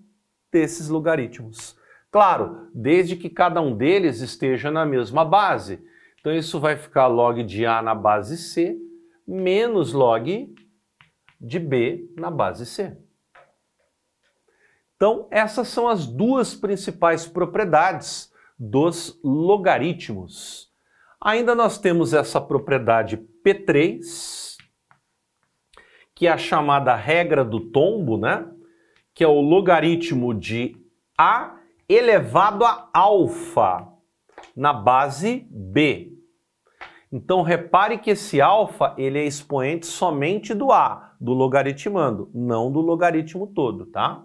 desses 0.51 0.89
logaritmos. 0.89 1.79
Claro, 2.15 2.71
desde 2.73 3.17
que 3.17 3.29
cada 3.29 3.61
um 3.61 3.77
deles 3.77 4.21
esteja 4.21 4.71
na 4.71 4.87
mesma 4.87 5.25
base. 5.25 5.85
Então 6.21 6.33
isso 6.33 6.61
vai 6.61 6.77
ficar 6.77 7.09
log 7.09 7.43
de 7.43 7.67
A 7.67 7.83
na 7.83 7.93
base 7.93 8.39
C 8.39 8.79
menos 9.27 9.93
log 9.93 10.55
de 11.41 11.59
B 11.59 12.09
na 12.17 12.31
base 12.31 12.67
C. 12.67 12.97
Então 14.95 15.27
essas 15.29 15.67
são 15.67 15.89
as 15.89 16.07
duas 16.07 16.55
principais 16.55 17.27
propriedades 17.27 18.33
dos 18.57 19.21
logaritmos. 19.25 20.73
Ainda 21.21 21.53
nós 21.53 21.79
temos 21.79 22.15
essa 22.15 22.41
propriedade 22.41 23.17
P3, 23.45 24.57
que 26.15 26.29
é 26.29 26.31
a 26.31 26.39
chamada 26.39 26.95
regra 26.95 27.45
do 27.45 27.59
tombo, 27.59 28.17
né? 28.17 28.49
Que 29.13 29.25
é 29.25 29.27
o 29.27 29.41
logaritmo 29.41 30.33
de 30.33 30.77
A 31.19 31.64
elevado 31.89 32.65
a 32.65 32.89
alfa 32.93 33.89
na 34.57 34.73
base 34.73 35.47
B. 35.51 36.13
Então 37.13 37.43
repare 37.43 37.99
que 37.99 38.11
esse 38.11 38.41
alfa 38.41 38.95
ele 38.99 39.19
é 39.19 39.25
expoente 39.25 39.87
somente 39.87 40.53
do 40.53 40.73
A, 40.73 41.15
do 41.21 41.33
logaritmando, 41.33 42.31
não 42.35 42.73
do 42.73 42.81
logaritmo 42.81 43.47
todo, 43.47 43.87
tá? 43.87 44.25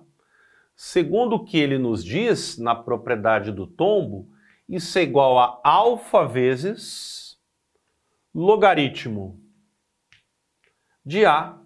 Segundo 0.76 1.36
o 1.36 1.45
que 1.45 1.58
ele 1.58 1.78
nos 1.78 2.04
diz 2.04 2.58
na 2.58 2.74
propriedade 2.74 3.52
do 3.52 3.67
tombo, 3.67 4.30
isso 4.67 4.98
é 4.98 5.04
igual 5.04 5.38
a 5.38 5.60
alfa 5.63 6.26
vezes 6.26 7.38
logaritmo 8.34 9.39
de 11.06 11.26
A 11.26 11.60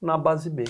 na 0.00 0.18
base 0.18 0.50
B. 0.50 0.64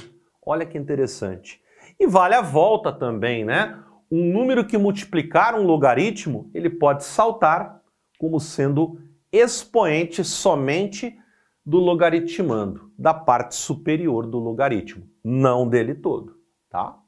Olha 0.45 0.67
que 0.67 0.77
interessante. 0.77 1.63
E 1.99 2.07
vale 2.07 2.35
a 2.35 2.43
volta 2.43 2.93
também, 2.93 3.45
né? 3.45 3.84
Um 4.11 4.33
número 4.33 4.67
que 4.67 4.79
multiplicar 4.79 5.55
um 5.55 5.65
logaritmo, 5.65 6.51
ele 6.55 6.71
pode 6.71 7.05
saltar 7.05 7.83
como 8.19 8.39
sendo 8.39 9.01
expoente 9.33 10.23
somente 10.23 11.19
do 11.65 11.79
logaritmando, 11.79 12.93
da 12.99 13.15
parte 13.15 13.55
superior 13.55 14.27
do 14.27 14.39
logaritmo, 14.39 15.09
não 15.25 15.67
dele 15.67 15.95
todo, 15.95 16.39
tá? 16.69 16.99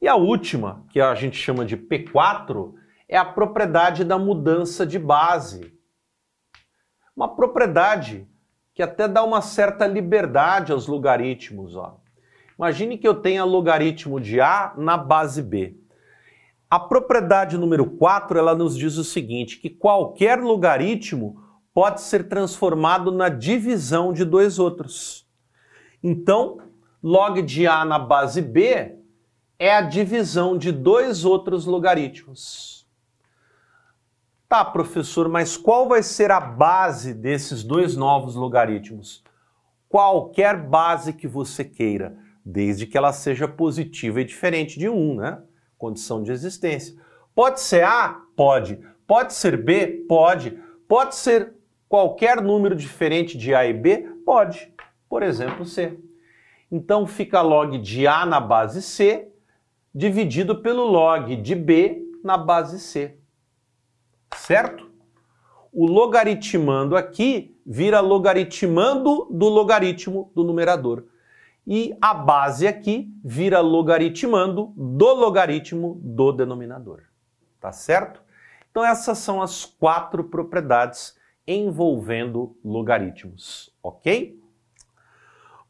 E 0.00 0.08
a 0.08 0.16
última, 0.16 0.84
que 0.90 1.00
a 1.00 1.14
gente 1.14 1.36
chama 1.36 1.64
de 1.64 1.76
P4, 1.76 2.74
é 3.08 3.16
a 3.16 3.24
propriedade 3.24 4.04
da 4.04 4.18
mudança 4.18 4.84
de 4.84 4.98
base. 4.98 5.72
Uma 7.14 7.36
propriedade 7.36 8.26
que 8.74 8.82
até 8.82 9.06
dá 9.06 9.22
uma 9.22 9.40
certa 9.40 9.86
liberdade 9.86 10.72
aos 10.72 10.86
logaritmos. 10.86 11.76
Ó. 11.76 12.00
Imagine 12.58 12.98
que 12.98 13.06
eu 13.06 13.14
tenha 13.14 13.44
logaritmo 13.44 14.20
de 14.20 14.40
A 14.40 14.74
na 14.76 14.96
base 14.96 15.42
B. 15.42 15.76
A 16.72 16.80
propriedade 16.80 17.58
número 17.58 17.84
4, 17.84 18.38
ela 18.38 18.54
nos 18.54 18.78
diz 18.78 18.96
o 18.96 19.04
seguinte, 19.04 19.58
que 19.58 19.68
qualquer 19.68 20.40
logaritmo 20.40 21.38
pode 21.74 22.00
ser 22.00 22.30
transformado 22.30 23.12
na 23.12 23.28
divisão 23.28 24.10
de 24.10 24.24
dois 24.24 24.58
outros. 24.58 25.28
Então, 26.02 26.62
log 27.02 27.42
de 27.42 27.66
A 27.66 27.84
na 27.84 27.98
base 27.98 28.40
B 28.40 28.96
é 29.58 29.70
a 29.70 29.82
divisão 29.82 30.56
de 30.56 30.72
dois 30.72 31.26
outros 31.26 31.66
logaritmos. 31.66 32.88
Tá, 34.48 34.64
professor, 34.64 35.28
mas 35.28 35.58
qual 35.58 35.86
vai 35.86 36.02
ser 36.02 36.30
a 36.30 36.40
base 36.40 37.12
desses 37.12 37.62
dois 37.62 37.96
novos 37.96 38.34
logaritmos? 38.34 39.22
Qualquer 39.90 40.56
base 40.56 41.12
que 41.12 41.28
você 41.28 41.66
queira, 41.66 42.16
desde 42.42 42.86
que 42.86 42.96
ela 42.96 43.12
seja 43.12 43.46
positiva 43.46 44.22
e 44.22 44.24
diferente 44.24 44.78
de 44.78 44.88
1, 44.88 45.16
né? 45.16 45.42
Condição 45.82 46.22
de 46.22 46.30
existência. 46.30 46.94
Pode 47.34 47.60
ser 47.60 47.82
A? 47.84 48.20
Pode. 48.36 48.78
Pode 49.06 49.32
ser 49.32 49.56
B? 49.56 50.04
Pode. 50.08 50.56
Pode 50.86 51.16
ser 51.16 51.54
qualquer 51.88 52.40
número 52.40 52.76
diferente 52.76 53.36
de 53.36 53.52
A 53.52 53.66
e 53.66 53.72
B? 53.72 54.08
Pode. 54.24 54.72
Por 55.08 55.24
exemplo, 55.24 55.64
C. 55.64 55.98
Então 56.70 57.04
fica 57.06 57.42
log 57.42 57.76
de 57.78 58.06
A 58.06 58.24
na 58.24 58.38
base 58.38 58.80
C 58.80 59.28
dividido 59.92 60.62
pelo 60.62 60.84
log 60.84 61.34
de 61.34 61.56
B 61.56 62.02
na 62.22 62.38
base 62.38 62.78
C 62.78 63.18
certo? 64.36 64.90
O 65.72 65.86
logaritmando 65.86 66.96
aqui 66.96 67.56
vira 67.64 68.00
logaritmando 68.00 69.28
do 69.30 69.48
logaritmo 69.48 70.30
do 70.34 70.44
numerador. 70.44 71.04
E 71.66 71.96
a 72.00 72.12
base 72.12 72.66
aqui 72.66 73.14
vira 73.24 73.60
logaritmando 73.60 74.72
do 74.76 75.14
logaritmo 75.14 76.00
do 76.02 76.32
denominador. 76.32 77.02
Tá 77.60 77.70
certo? 77.70 78.22
Então 78.70 78.84
essas 78.84 79.18
são 79.18 79.40
as 79.40 79.64
quatro 79.64 80.24
propriedades 80.24 81.16
envolvendo 81.46 82.56
logaritmos, 82.64 83.74
ok? 83.82 84.40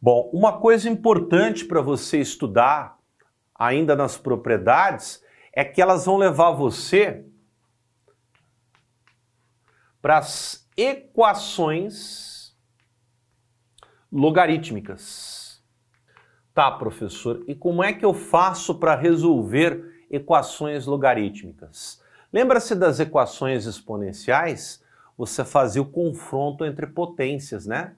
Bom, 0.00 0.30
uma 0.32 0.58
coisa 0.58 0.88
importante 0.88 1.64
para 1.64 1.80
você 1.80 2.18
estudar 2.20 2.98
ainda 3.54 3.94
nas 3.94 4.16
propriedades 4.16 5.22
é 5.52 5.64
que 5.64 5.80
elas 5.80 6.06
vão 6.06 6.16
levar 6.16 6.50
você 6.52 7.24
para 10.00 10.18
as 10.18 10.68
equações 10.76 12.56
logarítmicas. 14.10 15.41
Tá, 16.54 16.70
professor, 16.70 17.42
e 17.46 17.54
como 17.54 17.82
é 17.82 17.94
que 17.94 18.04
eu 18.04 18.12
faço 18.12 18.74
para 18.74 18.94
resolver 18.94 20.04
equações 20.10 20.84
logarítmicas? 20.84 22.02
Lembra-se 22.30 22.74
das 22.74 23.00
equações 23.00 23.64
exponenciais? 23.64 24.84
Você 25.16 25.44
fazia 25.44 25.80
o 25.80 25.90
confronto 25.90 26.64
entre 26.64 26.86
potências, 26.86 27.64
né? 27.64 27.94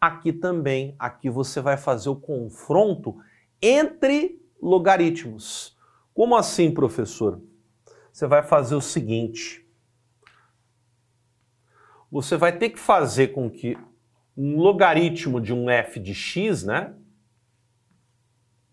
Aqui 0.00 0.32
também, 0.32 0.94
aqui 0.98 1.28
você 1.28 1.60
vai 1.60 1.76
fazer 1.76 2.08
o 2.08 2.14
confronto 2.14 3.16
entre 3.60 4.40
logaritmos. 4.62 5.76
Como 6.14 6.36
assim, 6.36 6.70
professor? 6.70 7.40
Você 8.12 8.26
vai 8.26 8.42
fazer 8.42 8.76
o 8.76 8.80
seguinte: 8.80 9.66
você 12.10 12.36
vai 12.36 12.56
ter 12.56 12.70
que 12.70 12.78
fazer 12.78 13.28
com 13.28 13.50
que 13.50 13.76
um 14.36 14.58
logaritmo 14.58 15.40
de 15.40 15.52
um 15.52 15.68
f 15.68 15.98
de 15.98 16.14
x, 16.14 16.62
né? 16.62 16.94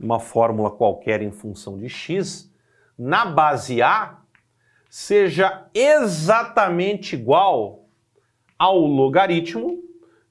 Uma 0.04 0.20
fórmula 0.20 0.70
qualquer 0.70 1.22
em 1.22 1.32
função 1.32 1.78
de 1.78 1.88
x, 1.88 2.52
na 3.00 3.26
base 3.26 3.82
A, 3.82 4.20
seja 4.90 5.66
exatamente 5.74 7.16
igual 7.16 7.86
ao 8.60 8.80
logaritmo 8.80 9.82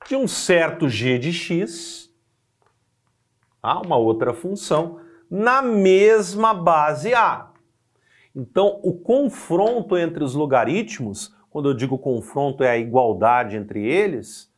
de 0.06 0.14
um 0.14 0.28
certo 0.28 0.90
g 0.90 1.18
de 1.18 1.32
x, 1.32 2.14
tá? 3.62 3.80
uma 3.80 3.96
outra 3.96 4.35
função, 4.35 5.00
na 5.30 5.62
mesma 5.62 6.52
base 6.52 7.14
A. 7.14 7.50
Então, 8.37 8.78
o 8.82 8.92
confronto 8.92 9.96
entre 9.96 10.22
os 10.22 10.35
logaritmos, 10.35 11.35
quando 11.48 11.70
eu 11.70 11.74
digo 11.74 11.98
confronto 11.98 12.62
é 12.62 12.68
a 12.68 12.78
igualdade 12.78 13.56
entre 13.56 13.82
eles, 13.87 14.52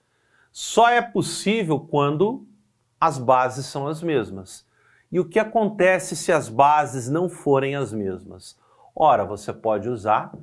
só 0.50 0.88
é 0.88 1.00
possível 1.00 1.78
quando 1.78 2.44
as 3.00 3.16
bases 3.16 3.66
são 3.66 3.86
as 3.86 4.02
mesmas. 4.02 4.66
E 5.14 5.20
o 5.20 5.24
que 5.24 5.38
acontece 5.38 6.16
se 6.16 6.32
as 6.32 6.48
bases 6.48 7.08
não 7.08 7.28
forem 7.28 7.76
as 7.76 7.92
mesmas? 7.92 8.58
Ora, 8.96 9.24
você 9.24 9.52
pode 9.52 9.88
usar 9.88 10.36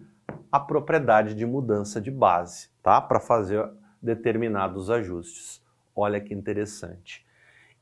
a 0.50 0.62
propriedade 0.62 1.36
de 1.36 1.46
mudança 1.46 2.00
de 2.00 2.10
base, 2.10 2.70
tá? 2.82 3.02
Para 3.02 3.20
fazer 3.20 3.70
determinados 4.02 4.90
ajustes. 4.90 5.62
Olha 5.94 6.22
que 6.22 6.34
interessante. 6.34 7.28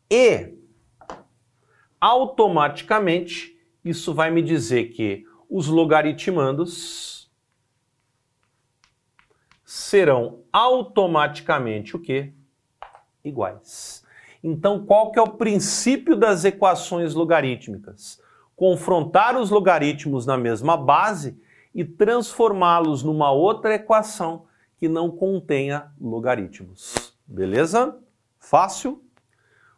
E 0.09 0.57
automaticamente 2.01 3.55
isso 3.85 4.11
vai 4.11 4.31
me 4.31 4.41
dizer 4.41 4.85
que 4.85 5.27
os 5.47 5.67
logaritmandos 5.67 7.31
serão 9.63 10.41
automaticamente 10.51 11.95
o 11.95 11.99
quê? 11.99 12.33
Iguais. 13.23 13.98
Então, 14.43 14.85
qual 14.85 15.11
que 15.11 15.19
é 15.19 15.21
o 15.21 15.37
princípio 15.37 16.15
das 16.15 16.45
equações 16.45 17.13
logarítmicas? 17.13 18.21
Confrontar 18.55 19.37
os 19.37 19.49
logaritmos 19.49 20.25
na 20.25 20.37
mesma 20.37 20.77
base 20.77 21.39
e 21.73 21.83
transformá-los 21.83 23.03
numa 23.03 23.31
outra 23.31 23.75
equação 23.75 24.45
que 24.77 24.87
não 24.87 25.11
contenha 25.11 25.91
logaritmos. 25.99 27.13
Beleza? 27.27 27.97
Fácil? 28.39 29.03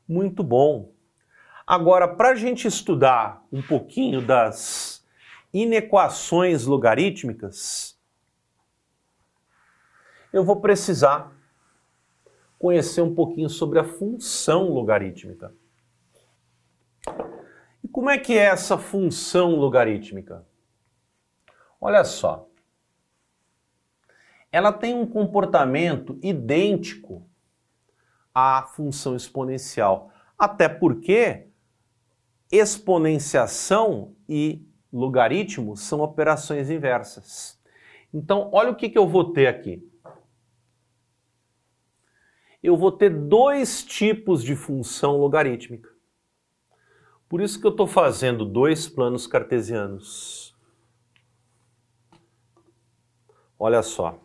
Muito 0.07 0.43
bom. 0.43 0.91
Agora, 1.65 2.07
para 2.07 2.29
a 2.29 2.35
gente 2.35 2.67
estudar 2.67 3.43
um 3.51 3.61
pouquinho 3.61 4.21
das 4.21 5.05
inequações 5.53 6.65
logarítmicas, 6.65 7.97
eu 10.31 10.43
vou 10.43 10.61
precisar 10.61 11.31
conhecer 12.61 13.01
um 13.01 13.15
pouquinho 13.15 13.49
sobre 13.49 13.79
a 13.79 13.83
função 13.83 14.69
logarítmica. 14.69 15.51
E 17.83 17.87
como 17.87 18.07
é 18.07 18.19
que 18.19 18.37
é 18.37 18.43
essa 18.43 18.77
função 18.77 19.55
logarítmica? 19.55 20.45
Olha 21.81 22.03
só. 22.03 22.47
Ela 24.51 24.71
tem 24.71 24.93
um 24.93 25.07
comportamento 25.07 26.19
idêntico 26.21 27.27
à 28.31 28.61
função 28.75 29.15
exponencial, 29.15 30.11
até 30.37 30.69
porque 30.69 31.47
exponenciação 32.51 34.13
e 34.29 34.63
logaritmo 34.93 35.75
são 35.75 36.01
operações 36.01 36.69
inversas. 36.69 37.59
Então, 38.13 38.49
olha 38.51 38.69
o 38.69 38.75
que, 38.75 38.89
que 38.89 38.97
eu 38.97 39.07
vou 39.07 39.31
ter 39.31 39.47
aqui. 39.47 39.90
Eu 42.61 42.77
vou 42.77 42.91
ter 42.91 43.09
dois 43.09 43.83
tipos 43.83 44.43
de 44.43 44.55
função 44.55 45.17
logarítmica. 45.17 45.89
Por 47.27 47.41
isso 47.41 47.59
que 47.59 47.65
eu 47.65 47.71
estou 47.71 47.87
fazendo 47.87 48.45
dois 48.45 48.87
planos 48.87 49.25
cartesianos. 49.25 50.55
Olha 53.57 53.81
só. 53.81 54.19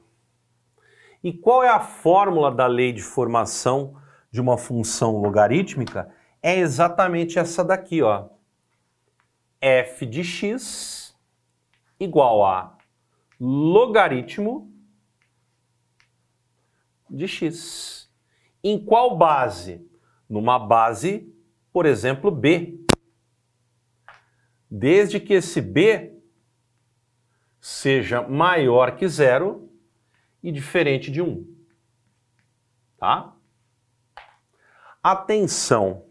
E 1.22 1.32
qual 1.32 1.62
é 1.62 1.68
a 1.68 1.80
fórmula 1.80 2.50
da 2.50 2.66
lei 2.66 2.92
de 2.92 3.02
formação 3.02 4.00
de 4.30 4.40
uma 4.40 4.58
função 4.58 5.16
logarítmica? 5.16 6.12
É 6.42 6.58
exatamente 6.58 7.38
essa 7.38 7.64
daqui, 7.64 8.02
ó. 8.02 8.28
f 9.60 10.04
de 10.04 10.22
x 10.22 11.16
igual 11.98 12.44
a 12.44 12.76
logaritmo 13.40 14.72
de 17.08 17.26
x. 17.26 18.05
Em 18.68 18.84
qual 18.84 19.16
base? 19.16 19.80
Numa 20.28 20.58
base, 20.58 21.32
por 21.72 21.86
exemplo, 21.86 22.32
b. 22.32 22.84
Desde 24.68 25.20
que 25.20 25.34
esse 25.34 25.60
b 25.60 26.18
seja 27.60 28.22
maior 28.22 28.96
que 28.96 29.06
zero 29.06 29.70
e 30.42 30.50
diferente 30.50 31.12
de 31.12 31.22
1. 31.22 31.46
Tá? 32.98 33.36
Atenção! 35.00 36.04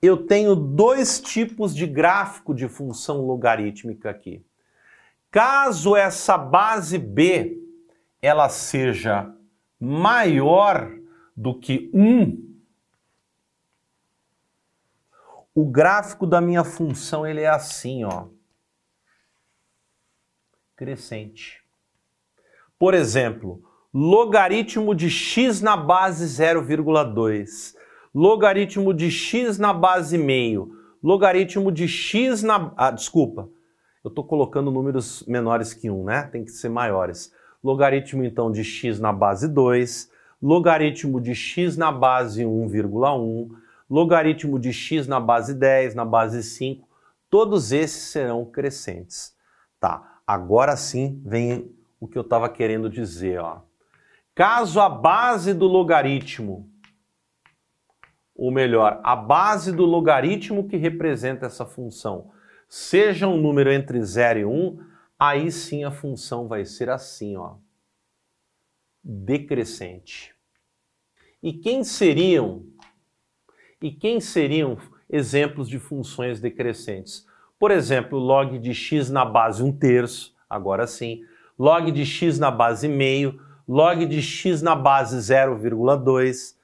Eu 0.00 0.28
tenho 0.28 0.54
dois 0.54 1.20
tipos 1.20 1.74
de 1.74 1.88
gráfico 1.88 2.54
de 2.54 2.68
função 2.68 3.26
logarítmica 3.26 4.10
aqui. 4.10 4.46
Caso 5.28 5.96
essa 5.96 6.38
base 6.38 6.98
b 6.98 7.58
ela 8.22 8.48
seja 8.48 9.34
maior 9.80 11.02
do 11.36 11.58
que 11.58 11.90
1, 11.92 12.54
o 15.54 15.64
gráfico 15.64 16.26
da 16.26 16.40
minha 16.40 16.64
função 16.64 17.26
ele 17.26 17.40
é 17.40 17.48
assim, 17.48 18.04
ó. 18.04 18.26
Crescente. 20.76 21.62
Por 22.78 22.94
exemplo, 22.94 23.62
logaritmo 23.92 24.94
de 24.94 25.08
x 25.08 25.60
na 25.60 25.76
base 25.76 26.24
0,2, 26.26 27.74
logaritmo 28.12 28.92
de 28.92 29.10
x 29.10 29.58
na 29.58 29.72
base 29.72 30.18
meio, 30.18 30.72
logaritmo 31.02 31.70
de 31.70 31.86
x 31.86 32.42
na... 32.42 32.72
Ah, 32.76 32.90
desculpa, 32.90 33.48
eu 34.02 34.08
estou 34.08 34.24
colocando 34.24 34.70
números 34.70 35.24
menores 35.26 35.72
que 35.72 35.88
1, 35.88 36.04
né? 36.04 36.22
Tem 36.24 36.44
que 36.44 36.50
ser 36.50 36.68
maiores. 36.68 37.32
Logaritmo, 37.62 38.24
então, 38.24 38.50
de 38.52 38.62
x 38.62 39.00
na 39.00 39.12
base 39.12 39.48
2, 39.48 40.10
logaritmo 40.44 41.22
de 41.22 41.34
x 41.34 41.74
na 41.74 41.90
base 41.90 42.42
1,1, 42.42 43.48
logaritmo 43.88 44.58
de 44.58 44.74
x 44.74 45.06
na 45.06 45.18
base 45.18 45.54
10, 45.54 45.94
na 45.94 46.04
base 46.04 46.42
5, 46.42 46.86
todos 47.30 47.72
esses 47.72 48.10
serão 48.10 48.44
crescentes. 48.44 49.34
Tá, 49.80 50.20
agora 50.26 50.76
sim 50.76 51.18
vem 51.24 51.74
o 51.98 52.06
que 52.06 52.18
eu 52.18 52.22
estava 52.22 52.50
querendo 52.50 52.90
dizer. 52.90 53.40
Ó. 53.40 53.62
Caso 54.34 54.80
a 54.80 54.88
base 54.90 55.54
do 55.54 55.66
logaritmo, 55.66 56.68
ou 58.36 58.50
melhor, 58.50 59.00
a 59.02 59.16
base 59.16 59.72
do 59.72 59.86
logaritmo 59.86 60.68
que 60.68 60.76
representa 60.76 61.46
essa 61.46 61.64
função, 61.64 62.32
seja 62.68 63.26
um 63.26 63.40
número 63.40 63.72
entre 63.72 64.02
0 64.02 64.38
e 64.40 64.44
1, 64.44 64.50
um, 64.50 64.78
aí 65.18 65.50
sim 65.50 65.84
a 65.84 65.90
função 65.90 66.46
vai 66.46 66.66
ser 66.66 66.90
assim, 66.90 67.34
ó, 67.34 67.54
decrescente. 69.02 70.33
E 71.44 71.52
quem 71.52 71.84
seriam 71.84 72.64
e 73.82 73.90
quem 73.90 74.18
seriam 74.18 74.78
exemplos 75.10 75.68
de 75.68 75.78
funções 75.78 76.40
decrescentes? 76.40 77.26
Por 77.58 77.70
exemplo, 77.70 78.18
log 78.18 78.58
de 78.58 78.72
x 78.72 79.10
na 79.10 79.26
base 79.26 79.62
1 79.62 79.72
terço, 79.72 80.34
agora 80.48 80.86
sim, 80.86 81.20
log 81.58 81.92
de 81.92 82.06
x 82.06 82.38
na 82.38 82.50
base 82.50 82.88
meio, 82.88 83.38
log 83.68 84.06
de 84.06 84.22
x 84.22 84.62
na 84.62 84.74
base 84.74 85.18
0,2, 85.18 86.54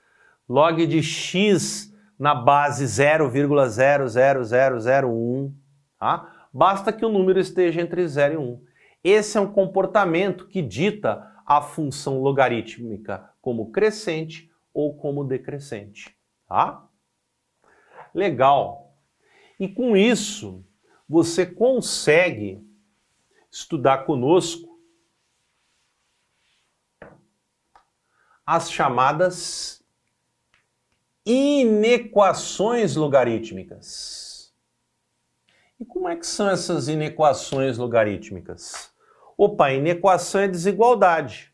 log 0.49 0.87
de 0.87 1.03
x 1.03 1.95
na 2.19 2.35
base 2.35 2.87
0,00001, 2.87 5.53
tá? 5.99 6.47
Basta 6.51 6.91
que 6.91 7.05
o 7.05 7.11
número 7.11 7.39
esteja 7.39 7.83
entre 7.83 8.09
0 8.09 8.33
e 8.33 8.39
1. 8.39 8.63
Esse 9.05 9.37
é 9.37 9.43
um 9.43 9.53
comportamento 9.53 10.47
que 10.47 10.63
dita 10.63 11.31
a 11.45 11.61
função 11.61 12.23
logarítmica 12.23 13.29
como 13.43 13.71
crescente 13.71 14.49
ou 14.73 14.97
como 14.97 15.25
decrescente, 15.25 16.17
tá? 16.47 16.89
Legal. 18.15 18.95
E 19.59 19.69
com 19.69 19.97
isso, 19.97 20.65
você 21.09 21.45
consegue 21.45 22.67
estudar 23.51 24.05
conosco 24.05 24.81
as 28.47 28.71
chamadas 28.71 29.85
inequações 31.25 32.97
logarítmicas. 32.97 34.53
E 35.79 35.85
como 35.85 36.09
é 36.09 36.17
que 36.17 36.27
são 36.27 36.51
essas 36.51 36.89
inequações 36.89 37.79
logarítmicas? 37.79 38.91
Opa, 39.37 39.73
inequação 39.73 40.43
é 40.43 40.49
desigualdade. 40.49 41.50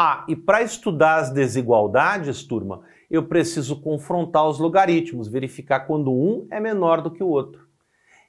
Ah, 0.00 0.24
e 0.28 0.36
para 0.36 0.62
estudar 0.62 1.16
as 1.16 1.32
desigualdades, 1.32 2.44
turma, 2.44 2.84
eu 3.10 3.26
preciso 3.26 3.80
confrontar 3.80 4.48
os 4.48 4.60
logaritmos, 4.60 5.26
verificar 5.26 5.88
quando 5.88 6.12
um 6.12 6.46
é 6.52 6.60
menor 6.60 7.02
do 7.02 7.10
que 7.10 7.20
o 7.20 7.26
outro. 7.26 7.66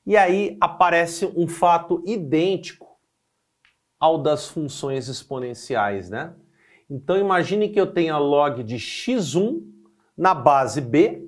E 0.04 0.18
aí 0.18 0.58
aparece 0.60 1.28
um 1.28 1.48
fato 1.48 2.02
idêntico 2.08 2.88
ao 4.00 4.18
das 4.18 4.48
funções 4.48 5.08
exponenciais, 5.08 6.10
né? 6.10 6.34
Então 6.90 7.16
imagine 7.16 7.70
que 7.70 7.80
eu 7.80 7.94
tenha 7.94 8.18
log 8.18 8.64
de 8.64 8.78
x1 8.78 9.62
na 10.18 10.34
base 10.34 10.82
b. 10.82 11.24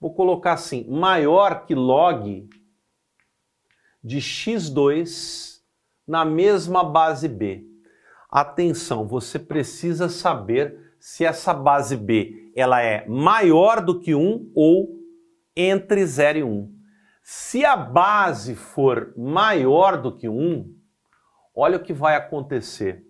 Vou 0.00 0.12
colocar 0.12 0.54
assim, 0.54 0.84
maior 0.90 1.66
que 1.66 1.74
log 1.76 2.50
de 4.02 4.18
x2 4.18 5.60
na 6.04 6.24
mesma 6.24 6.82
base 6.82 7.28
b. 7.28 7.71
Atenção, 8.32 9.06
você 9.06 9.38
precisa 9.38 10.08
saber 10.08 10.94
se 10.98 11.22
essa 11.22 11.52
base 11.52 11.98
b 11.98 12.50
ela 12.56 12.80
é 12.82 13.06
maior 13.06 13.84
do 13.84 14.00
que 14.00 14.14
1 14.14 14.52
ou 14.54 14.98
entre 15.54 16.06
0 16.06 16.38
e 16.38 16.42
1. 16.42 16.74
Se 17.22 17.62
a 17.62 17.76
base 17.76 18.54
for 18.54 19.12
maior 19.18 20.00
do 20.00 20.16
que 20.16 20.30
1, 20.30 20.74
olha 21.54 21.76
o 21.76 21.82
que 21.82 21.92
vai 21.92 22.16
acontecer. 22.16 23.04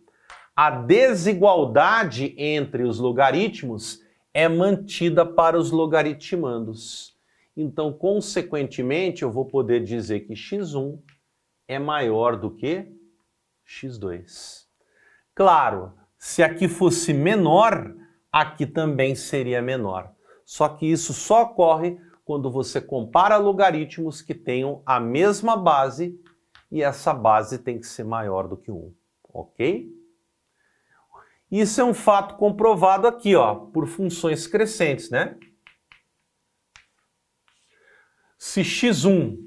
A 0.56 0.70
desigualdade 0.70 2.34
entre 2.36 2.82
os 2.82 2.98
logaritmos 2.98 4.00
é 4.34 4.48
mantida 4.48 5.24
para 5.24 5.56
os 5.56 5.70
logaritmandos. 5.70 7.16
Então, 7.56 7.92
consequentemente, 7.92 9.22
eu 9.22 9.30
vou 9.30 9.44
poder 9.44 9.84
dizer 9.84 10.26
que 10.26 10.34
x1 10.34 10.98
é 11.68 11.78
maior 11.78 12.36
do 12.36 12.50
que 12.50 12.92
x2. 13.64 14.61
Claro, 15.34 15.92
se 16.18 16.42
aqui 16.42 16.68
fosse 16.68 17.12
menor, 17.12 17.94
aqui 18.30 18.66
também 18.66 19.14
seria 19.14 19.62
menor. 19.62 20.12
Só 20.44 20.68
que 20.68 20.86
isso 20.86 21.12
só 21.12 21.42
ocorre 21.42 21.98
quando 22.24 22.50
você 22.50 22.80
compara 22.80 23.36
logaritmos 23.36 24.22
que 24.22 24.34
tenham 24.34 24.82
a 24.84 25.00
mesma 25.00 25.56
base 25.56 26.20
e 26.70 26.82
essa 26.82 27.12
base 27.12 27.58
tem 27.58 27.78
que 27.78 27.86
ser 27.86 28.04
maior 28.04 28.48
do 28.48 28.56
que 28.56 28.70
1, 28.70 28.94
ok? 29.32 29.90
Isso 31.50 31.80
é 31.80 31.84
um 31.84 31.92
fato 31.92 32.36
comprovado 32.36 33.06
aqui, 33.06 33.36
ó, 33.36 33.54
por 33.54 33.86
funções 33.86 34.46
crescentes, 34.46 35.10
né? 35.10 35.36
Se 38.38 38.62
x1 38.62 39.38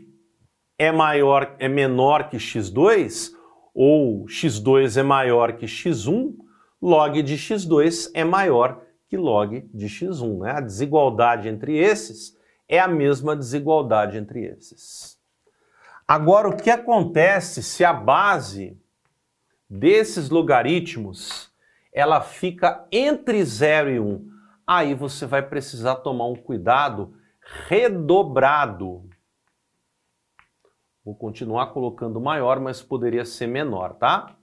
é 0.77 0.91
maior, 0.91 1.55
é 1.57 1.67
menor 1.67 2.29
que 2.29 2.37
x2, 2.37 3.34
ou 3.75 4.25
x2 4.25 4.97
é 4.97 5.03
maior 5.03 5.57
que 5.57 5.65
x1, 5.65 6.33
log 6.81 7.21
de 7.21 7.35
x2 7.35 8.09
é 8.13 8.23
maior 8.23 8.81
que 9.09 9.17
log 9.17 9.69
de 9.73 9.87
x1. 9.87 10.39
Né? 10.39 10.51
A 10.51 10.61
desigualdade 10.61 11.49
entre 11.49 11.77
esses 11.77 12.37
é 12.69 12.79
a 12.79 12.87
mesma 12.87 13.35
desigualdade 13.35 14.17
entre 14.17 14.45
esses. 14.45 15.19
Agora, 16.07 16.47
o 16.47 16.55
que 16.55 16.69
acontece 16.69 17.61
se 17.61 17.83
a 17.83 17.91
base 17.91 18.79
desses 19.69 20.29
logaritmos 20.29 21.51
ela 21.91 22.21
fica 22.21 22.87
entre 22.91 23.43
0 23.43 23.89
e 23.89 23.99
1? 23.99 24.29
Aí 24.65 24.93
você 24.93 25.25
vai 25.25 25.41
precisar 25.41 25.95
tomar 25.95 26.27
um 26.27 26.35
cuidado 26.35 27.13
redobrado. 27.67 29.09
Vou 31.05 31.13
continuar 31.13 31.67
colocando 31.67 32.19
maior, 32.19 32.59
mas 32.59 32.81
poderia 32.81 33.23
ser 33.23 33.45
menor, 33.45 33.93
tá? 33.93 34.35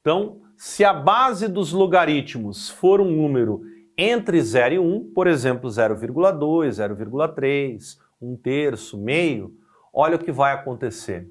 Então, 0.00 0.40
se 0.56 0.84
a 0.84 0.92
base 0.92 1.46
dos 1.46 1.72
logaritmos 1.72 2.68
for 2.68 3.00
um 3.00 3.10
número 3.10 3.62
entre 3.96 4.40
0 4.42 4.74
e 4.74 4.78
1, 4.80 5.12
por 5.14 5.28
exemplo, 5.28 5.70
0,2, 5.70 6.68
0,3, 6.68 7.98
1 8.20 8.36
terço, 8.36 8.98
meio, 8.98 9.56
olha 9.92 10.16
o 10.16 10.18
que 10.18 10.32
vai 10.32 10.52
acontecer. 10.52 11.30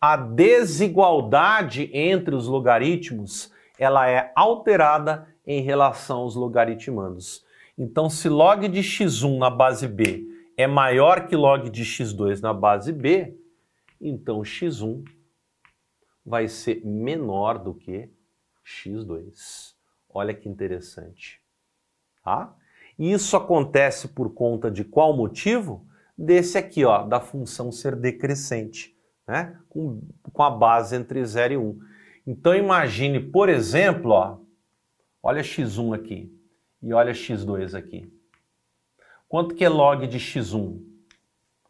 A 0.00 0.16
desigualdade 0.16 1.90
entre 1.92 2.34
os 2.34 2.46
logaritmos 2.46 3.52
ela 3.78 4.08
é 4.08 4.32
alterada 4.34 5.28
em 5.46 5.60
relação 5.60 6.20
aos 6.20 6.34
logaritmandos. 6.34 7.44
Então, 7.76 8.08
se 8.08 8.30
log 8.30 8.66
de 8.66 8.80
x1 8.80 9.36
na 9.36 9.50
base 9.50 9.86
b 9.86 10.35
é 10.56 10.66
maior 10.66 11.26
que 11.28 11.36
log 11.36 11.68
de 11.68 11.84
x2 11.84 12.40
na 12.40 12.54
base 12.54 12.92
b, 12.92 13.36
então 14.00 14.40
x1 14.40 15.04
vai 16.24 16.48
ser 16.48 16.84
menor 16.84 17.58
do 17.58 17.74
que 17.74 18.10
x2. 18.64 19.74
Olha 20.08 20.34
que 20.34 20.48
interessante. 20.48 21.40
Tá? 22.24 22.56
E 22.98 23.12
isso 23.12 23.36
acontece 23.36 24.08
por 24.08 24.32
conta 24.32 24.70
de 24.70 24.82
qual 24.82 25.14
motivo? 25.14 25.86
Desse 26.16 26.56
aqui, 26.56 26.84
ó, 26.84 27.04
da 27.04 27.20
função 27.20 27.70
ser 27.70 27.94
decrescente, 27.94 28.96
né? 29.28 29.60
com, 29.68 30.00
com 30.32 30.42
a 30.42 30.50
base 30.50 30.96
entre 30.96 31.22
0 31.22 31.52
e 31.52 31.56
1. 31.58 31.78
Então 32.26 32.54
imagine, 32.54 33.20
por 33.20 33.50
exemplo, 33.50 34.12
ó, 34.12 34.38
olha 35.22 35.42
x1 35.42 35.94
aqui 35.94 36.34
e 36.82 36.94
olha 36.94 37.12
x2 37.12 37.74
aqui. 37.76 38.15
Quanto 39.28 39.54
que 39.54 39.64
é 39.64 39.68
log 39.68 40.06
de 40.06 40.18
x1? 40.18 40.80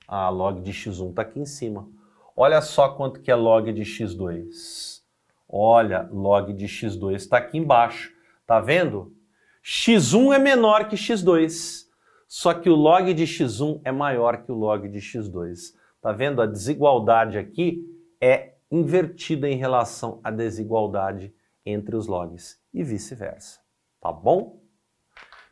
Ah, 0.06 0.28
log 0.28 0.60
de 0.60 0.72
x1 0.72 1.10
está 1.10 1.22
aqui 1.22 1.40
em 1.40 1.46
cima. 1.46 1.88
Olha 2.36 2.60
só 2.60 2.90
quanto 2.90 3.20
que 3.20 3.30
é 3.30 3.34
log 3.34 3.72
de 3.72 3.82
x2. 3.82 5.00
Olha, 5.48 6.08
log 6.12 6.52
de 6.52 6.66
x2 6.66 7.14
está 7.14 7.38
aqui 7.38 7.56
embaixo. 7.56 8.12
Tá 8.46 8.60
vendo? 8.60 9.14
x1 9.64 10.34
é 10.34 10.38
menor 10.38 10.88
que 10.88 10.96
x2. 10.96 11.86
Só 12.28 12.52
que 12.52 12.68
o 12.68 12.74
log 12.74 13.14
de 13.14 13.24
x1 13.24 13.80
é 13.84 13.90
maior 13.90 14.42
que 14.42 14.52
o 14.52 14.54
log 14.54 14.86
de 14.88 14.98
x2. 14.98 15.74
Tá 16.00 16.12
vendo? 16.12 16.42
A 16.42 16.46
desigualdade 16.46 17.38
aqui 17.38 17.84
é 18.20 18.54
invertida 18.70 19.48
em 19.48 19.56
relação 19.56 20.20
à 20.22 20.30
desigualdade 20.30 21.32
entre 21.64 21.96
os 21.96 22.06
logs 22.06 22.60
e 22.72 22.82
vice-versa. 22.82 23.60
Tá 24.00 24.12
bom? 24.12 24.60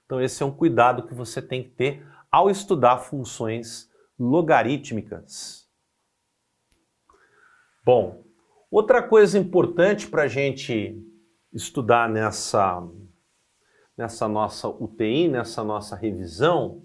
Então, 0.05 0.20
esse 0.20 0.42
é 0.42 0.46
um 0.46 0.50
cuidado 0.50 1.07
que 1.07 1.14
você 1.14 1.40
tem 1.40 1.62
que 1.62 1.70
ter 1.70 2.07
ao 2.30 2.50
estudar 2.50 2.98
funções 2.98 3.90
logarítmicas. 4.18 5.68
Bom, 7.84 8.24
outra 8.70 9.02
coisa 9.02 9.38
importante 9.38 10.07
para 10.09 10.22
a 10.22 10.28
gente 10.28 11.00
estudar 11.52 12.09
nessa, 12.09 12.86
nessa 13.96 14.26
nossa 14.28 14.68
UTI, 14.68 15.28
nessa 15.28 15.62
nossa 15.62 15.94
revisão, 15.94 16.82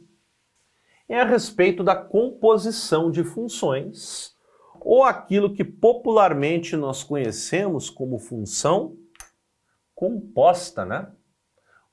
é 1.07 1.20
a 1.20 1.26
respeito 1.26 1.84
da 1.84 1.95
composição 1.95 3.09
de 3.09 3.24
funções, 3.24 4.36
ou 4.80 5.03
aquilo 5.03 5.53
que 5.53 5.63
popularmente 5.63 6.78
nós 6.78 7.03
conhecemos 7.03 7.89
como 7.89 8.20
função 8.20 8.95
composta, 9.95 10.86
né? 10.86 11.11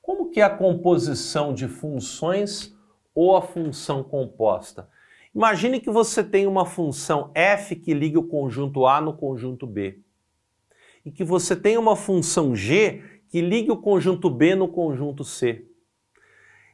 Como 0.07 0.31
que 0.31 0.41
é 0.41 0.45
a 0.45 0.57
composição 0.57 1.53
de 1.53 1.67
funções 1.67 2.73
ou 3.13 3.37
a 3.37 3.43
função 3.43 4.05
composta? 4.05 4.89
Imagine 5.35 5.81
que 5.81 5.91
você 5.91 6.23
tem 6.23 6.47
uma 6.47 6.65
função 6.65 7.33
f 7.35 7.75
que 7.75 7.93
liga 7.93 8.17
o 8.17 8.29
conjunto 8.29 8.87
A 8.87 9.01
no 9.01 9.15
conjunto 9.15 9.67
B. 9.67 10.01
E 11.05 11.11
que 11.11 11.25
você 11.25 11.57
tem 11.57 11.77
uma 11.77 11.97
função 11.97 12.55
g 12.55 13.03
que 13.29 13.41
liga 13.41 13.73
o 13.73 13.83
conjunto 13.83 14.31
B 14.31 14.55
no 14.55 14.69
conjunto 14.69 15.25
C. 15.25 15.67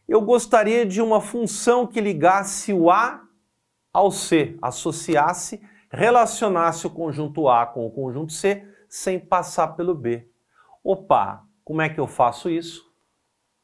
Eu 0.07 0.21
gostaria 0.21 0.85
de 0.85 1.01
uma 1.01 1.23
função 1.23 1.87
que 1.87 2.03
ligasse 2.03 2.71
o 2.71 2.91
A 2.91 3.23
ao 3.91 4.11
C, 4.11 4.59
associasse, 4.61 5.59
relacionasse 5.91 6.87
o 6.87 6.91
conjunto 6.91 7.49
A 7.49 7.65
com 7.65 7.87
o 7.87 7.91
conjunto 7.91 8.31
C 8.31 8.63
sem 8.91 9.19
passar 9.19 9.69
pelo 9.69 9.95
B. 9.95 10.29
Opa, 10.85 11.47
como 11.65 11.81
é 11.81 11.89
que 11.89 11.99
eu 11.99 12.07
faço 12.07 12.51
isso? 12.51 12.92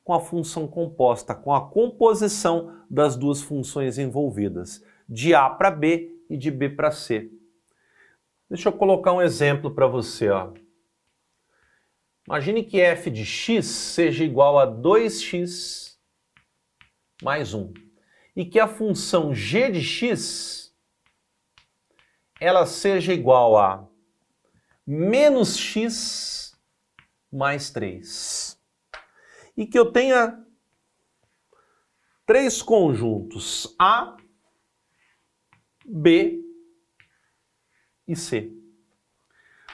Com 0.09 0.15
a 0.15 0.21
função 0.21 0.67
composta, 0.67 1.35
com 1.35 1.53
a 1.53 1.69
composição 1.69 2.83
das 2.89 3.15
duas 3.15 3.43
funções 3.43 3.99
envolvidas, 3.99 4.83
de 5.07 5.35
A 5.35 5.51
para 5.51 5.71
B 5.71 6.19
e 6.31 6.37
de 6.39 6.51
B 6.51 6.71
para 6.71 6.91
C. 6.91 7.31
Deixa 8.49 8.71
eu 8.71 8.73
colocar 8.73 9.13
um 9.13 9.21
exemplo 9.21 9.71
para 9.71 9.87
você. 9.87 10.31
Ó. 10.31 10.55
Imagine 12.27 12.65
que 12.65 12.81
f 12.81 13.11
de 13.11 13.27
x 13.27 13.67
seja 13.67 14.25
igual 14.25 14.59
a 14.59 14.67
2x 14.67 15.99
mais 17.23 17.53
1 17.53 17.75
e 18.35 18.47
que 18.47 18.59
a 18.59 18.67
função 18.67 19.35
g 19.35 19.71
de 19.71 19.83
x 19.83 20.75
ela 22.41 22.65
seja 22.65 23.13
igual 23.13 23.59
a 23.59 23.87
menos 24.87 25.55
x 25.59 26.59
mais 27.31 27.69
3 27.69 28.48
e 29.59 29.67
que 29.67 29.77
eu 29.77 29.91
tenha 29.91 30.41
três 32.25 32.63
conjuntos 32.63 33.75
A, 33.77 34.17
B 35.85 36.41
e 38.07 38.15
C. 38.15 38.53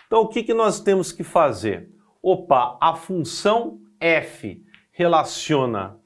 Então, 0.06 0.22
o 0.22 0.28
que, 0.28 0.42
que 0.42 0.54
nós 0.54 0.80
temos 0.80 1.12
que 1.12 1.22
fazer? 1.22 1.92
Opa, 2.22 2.78
a 2.80 2.96
função 2.96 3.78
f 4.00 4.64
relaciona 4.90 6.00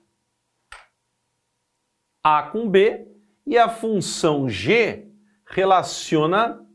A 2.20 2.42
com 2.50 2.68
B 2.68 3.06
e 3.46 3.56
a 3.56 3.68
função 3.68 4.48
g 4.48 5.08
relaciona 5.46 6.66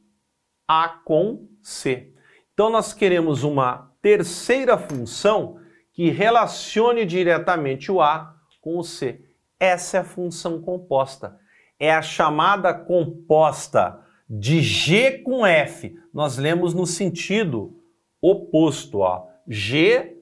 A 0.66 0.88
com 0.88 1.50
C. 1.62 2.14
Então, 2.54 2.70
nós 2.70 2.94
queremos 2.94 3.44
uma 3.44 3.94
terceira 4.02 4.78
função 4.78 5.62
que 5.94 6.10
relacione 6.10 7.06
diretamente 7.06 7.92
o 7.92 8.02
A 8.02 8.36
com 8.60 8.78
o 8.78 8.84
C. 8.84 9.24
Essa 9.60 9.98
é 9.98 10.00
a 10.00 10.04
função 10.04 10.62
composta. 10.62 11.40
É 11.80 11.94
a 11.94 12.02
chamada 12.02 12.74
composta 12.74 14.04
de 14.28 14.62
G 14.62 15.20
com 15.20 15.46
F. 15.46 15.98
Nós 16.14 16.38
lemos 16.38 16.74
no 16.74 16.88
sentido 16.88 17.80
oposto, 18.20 19.00
ó. 19.00 19.28
G 19.48 20.18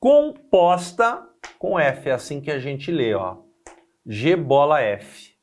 composta 0.00 1.26
com 1.58 1.78
F, 1.78 2.08
é 2.08 2.12
assim 2.12 2.40
que 2.40 2.50
a 2.50 2.58
gente 2.58 2.90
lê, 2.90 3.14
ó. 3.14 3.38
G 4.06 4.34
bola 4.34 4.80
F. 4.80 5.34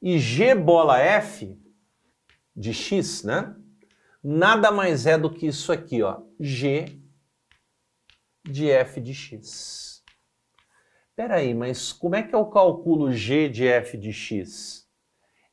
E 0.00 0.18
G 0.18 0.54
bola 0.54 0.98
F 0.98 1.58
de 2.56 2.72
X, 2.72 3.22
né? 3.24 3.54
Nada 4.22 4.70
mais 4.70 5.06
é 5.06 5.18
do 5.18 5.30
que 5.30 5.46
isso 5.46 5.70
aqui, 5.72 6.02
ó. 6.02 6.22
G 6.40 7.03
de 8.44 8.70
F 8.70 9.00
de 9.00 9.14
X. 9.14 10.02
Peraí, 11.16 11.54
mas 11.54 11.92
como 11.92 12.16
é 12.16 12.22
que 12.22 12.34
eu 12.34 12.44
calculo 12.46 13.12
G 13.12 13.48
de 13.48 13.66
F 13.66 13.96
de 13.96 14.12
X? 14.12 14.86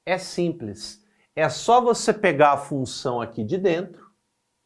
É 0.06 0.18
simples. 0.18 1.06
É 1.36 1.48
só 1.48 1.80
você 1.80 2.12
pegar 2.12 2.54
a 2.54 2.58
função 2.58 3.22
aqui 3.22 3.44
de 3.44 3.58
dentro, 3.58 4.06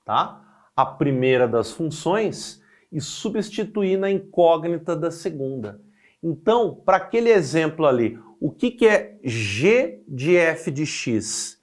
tá? 0.04 0.42
A 0.76 0.86
primeira 0.86 1.48
das 1.48 1.72
funções 1.72 2.62
e 2.92 3.00
substituir 3.02 3.98
na 3.98 4.10
incógnita 4.10 4.96
da 4.96 5.12
segunda. 5.12 5.82
Então, 6.24 6.74
para 6.74 6.98
aquele 6.98 7.30
exemplo 7.30 7.86
ali, 7.86 8.18
o 8.40 8.52
que, 8.52 8.72
que 8.72 8.88
é 8.88 9.20
g 9.24 10.02
de 10.08 10.36
f 10.36 10.72
de 10.72 10.86
x? 10.86 11.62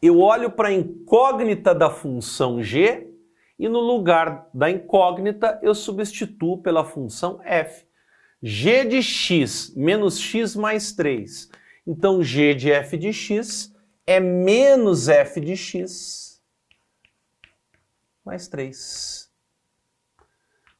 Eu 0.00 0.20
olho 0.20 0.50
para 0.50 0.68
a 0.68 0.72
incógnita 0.72 1.74
da 1.74 1.90
função 1.90 2.62
g 2.62 3.09
e 3.60 3.68
no 3.68 3.78
lugar 3.78 4.48
da 4.54 4.70
incógnita 4.70 5.60
eu 5.62 5.74
substituo 5.74 6.62
pela 6.62 6.82
função 6.82 7.42
f. 7.44 7.86
g 8.42 8.86
de 8.86 9.02
x 9.02 9.74
menos 9.76 10.18
x 10.18 10.56
mais 10.56 10.92
3. 10.92 11.50
Então, 11.86 12.22
g 12.22 12.54
de 12.54 12.72
f 12.72 12.96
de 12.96 13.12
x 13.12 13.76
é 14.06 14.18
menos 14.18 15.10
f 15.10 15.38
de 15.42 15.58
x 15.58 16.42
mais 18.24 18.48
3. 18.48 19.30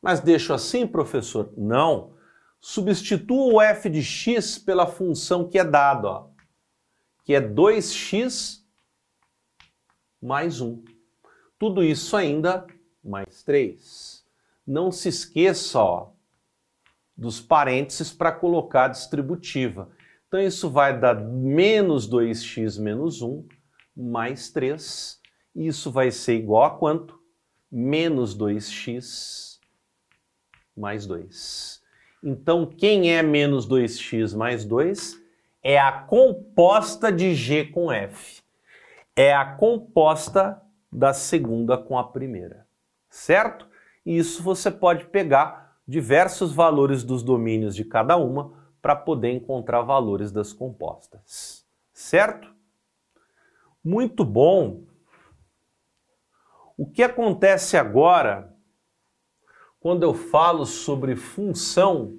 Mas 0.01 0.21
deixo 0.21 0.55
assim, 0.55 0.87
professor? 0.87 1.53
Não. 1.59 2.15
Substitua 2.59 3.55
o 3.55 3.61
f 3.61 3.91
de 3.91 4.03
x 4.03 4.59
pela 4.59 4.87
função 4.87 5.47
que 5.47 5.59
é 5.59 5.65
dada, 5.65 6.25
que 7.25 7.35
é 7.35 7.43
2x 7.43 8.63
mais 10.23 10.63
1. 10.63 10.83
Tudo 11.61 11.85
isso 11.85 12.17
ainda 12.17 12.67
mais 13.05 13.43
3. 13.43 14.25
Não 14.67 14.91
se 14.91 15.11
esqueça 15.11 15.79
ó, 15.79 16.09
dos 17.15 17.39
parênteses 17.39 18.11
para 18.11 18.33
colocar 18.33 18.87
a 18.87 18.89
distributiva. 18.89 19.91
Então 20.27 20.41
isso 20.41 20.71
vai 20.71 20.99
dar 20.99 21.15
menos 21.15 22.09
2x 22.09 22.81
menos 22.81 23.21
1 23.21 23.47
mais 23.95 24.51
3. 24.51 25.21
E 25.55 25.67
isso 25.67 25.91
vai 25.91 26.11
ser 26.11 26.39
igual 26.39 26.65
a 26.65 26.79
quanto? 26.79 27.21
Menos 27.71 28.35
2x 28.35 29.59
mais 30.75 31.07
2. 31.07 31.83
Então, 32.25 32.65
quem 32.65 33.15
é 33.15 33.23
menos 33.23 33.69
2x 33.69 34.35
mais 34.35 34.65
2? 34.65 35.21
É 35.63 35.79
a 35.79 35.93
composta 35.93 37.13
de 37.13 37.35
G 37.35 37.67
com 37.67 37.93
F. 37.93 38.43
É 39.15 39.35
a 39.35 39.45
composta 39.45 40.63
da 40.91 41.13
segunda 41.13 41.79
com 41.79 41.99
a 41.99 42.05
primeira. 42.05 42.67
Certo? 43.09 43.69
E 44.05 44.17
isso 44.17 44.43
você 44.43 44.71
pode 44.71 45.07
pegar 45.07 45.79
diversos 45.87 46.53
valores 46.53 47.03
dos 47.03 47.23
domínios 47.23 47.75
de 47.75 47.85
cada 47.85 48.17
uma 48.17 48.53
para 48.81 48.97
poder 48.97 49.31
encontrar 49.31 49.83
valores 49.83 50.33
das 50.33 50.53
compostas. 50.53 51.67
Certo? 51.93 52.55
Muito 53.83 54.25
bom. 54.25 54.85
O 56.77 56.87
que 56.87 57.03
acontece 57.03 57.77
agora 57.77 58.57
quando 59.81 60.03
eu 60.03 60.15
falo 60.15 60.67
sobre 60.67 61.17
função 61.17 62.19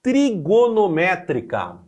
trigonométrica. 0.00 1.78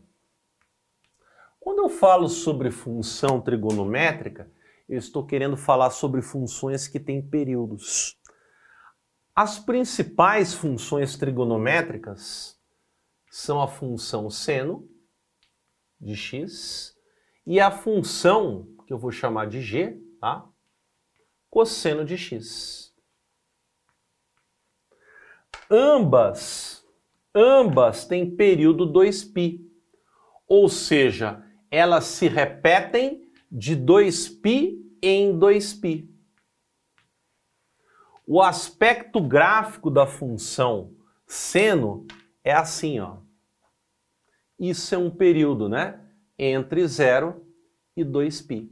Quando 1.65 1.79
eu 1.79 1.89
falo 1.89 2.29
sobre 2.29 2.71
função 2.71 3.41
trigonométrica, 3.41 4.53
eu 4.87 4.99
estou 4.99 5.25
querendo 5.25 5.57
falar 5.57 5.89
sobre 5.89 6.21
funções 6.21 6.87
que 6.87 7.01
têm 7.01 7.27
períodos. 7.27 8.21
As 9.35 9.59
principais 9.59 10.53
funções 10.53 11.17
trigonométricas 11.17 12.61
são 13.31 13.63
a 13.63 13.67
função 13.67 14.29
seno 14.29 14.87
de 15.99 16.15
x 16.15 16.95
e 17.47 17.59
a 17.59 17.71
função 17.71 18.69
que 18.87 18.93
eu 18.93 18.99
vou 18.99 19.11
chamar 19.11 19.47
de 19.47 19.63
g, 19.63 19.99
tá? 20.21 20.47
Cosseno 21.49 22.05
de 22.05 22.19
x 22.19 22.95
ambas, 25.71 26.85
ambas 27.35 28.07
têm 28.07 28.35
período 28.37 28.87
2π. 28.87 29.61
Ou 30.47 30.69
seja, 30.69 31.43
elas 31.74 32.06
se 32.06 32.28
repetem 32.28 33.22
de 33.52 33.76
2π 33.76 34.78
em 35.02 35.38
2π. 35.38 36.08
O 38.26 38.42
aspecto 38.42 39.22
gráfico 39.22 39.90
da 39.90 40.06
função 40.06 40.94
seno 41.26 42.06
é 42.44 42.54
assim, 42.54 43.00
ó. 43.00 43.18
Isso 44.60 44.94
é 44.94 44.98
um 44.98 45.10
período, 45.10 45.70
né? 45.70 46.00
Entre 46.38 46.86
0 46.86 47.46
e 47.96 48.04
2π. 48.04 48.70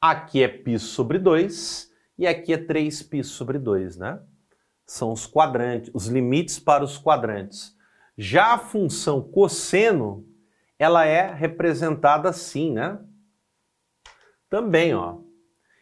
Aqui 0.00 0.42
é 0.42 0.48
π 0.48 0.78
sobre 0.78 1.18
2 1.18 1.92
e 2.16 2.26
aqui 2.26 2.52
é 2.52 2.58
3π 2.58 3.22
sobre 3.24 3.58
2, 3.58 3.96
né? 3.96 4.20
são 4.88 5.12
os 5.12 5.26
quadrantes, 5.26 5.90
os 5.92 6.06
limites 6.06 6.58
para 6.58 6.82
os 6.82 6.96
quadrantes. 6.96 7.76
Já 8.16 8.54
a 8.54 8.58
função 8.58 9.22
cosseno, 9.22 10.26
ela 10.83 11.05
é 11.05 11.33
representada 11.33 12.29
assim, 12.29 12.73
né? 12.73 12.99
Também, 14.49 14.93
ó. 14.93 15.21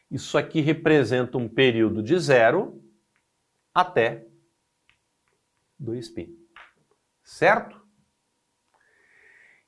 Isso 0.10 0.38
aqui 0.38 0.62
representa 0.62 1.38
um 1.38 1.49
período 1.49 2.04
de 2.04 2.18
zero 2.20 2.84
até 3.74 4.28
2π. 5.82 6.30
Certo? 7.24 7.82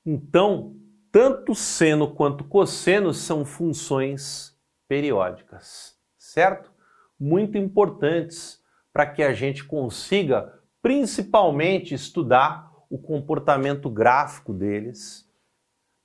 Então, 0.05 0.75
tanto 1.11 1.55
seno 1.55 2.13
quanto 2.13 2.43
cosseno 2.43 3.13
são 3.13 3.43
funções 3.43 4.55
periódicas, 4.87 5.97
certo? 6.17 6.71
Muito 7.19 7.57
importantes 7.57 8.61
para 8.91 9.07
que 9.07 9.23
a 9.23 9.33
gente 9.33 9.63
consiga 9.63 10.61
principalmente 10.81 11.93
estudar 11.93 12.72
o 12.93 12.97
comportamento 12.99 13.89
gráfico 13.89 14.53
deles 14.53 15.27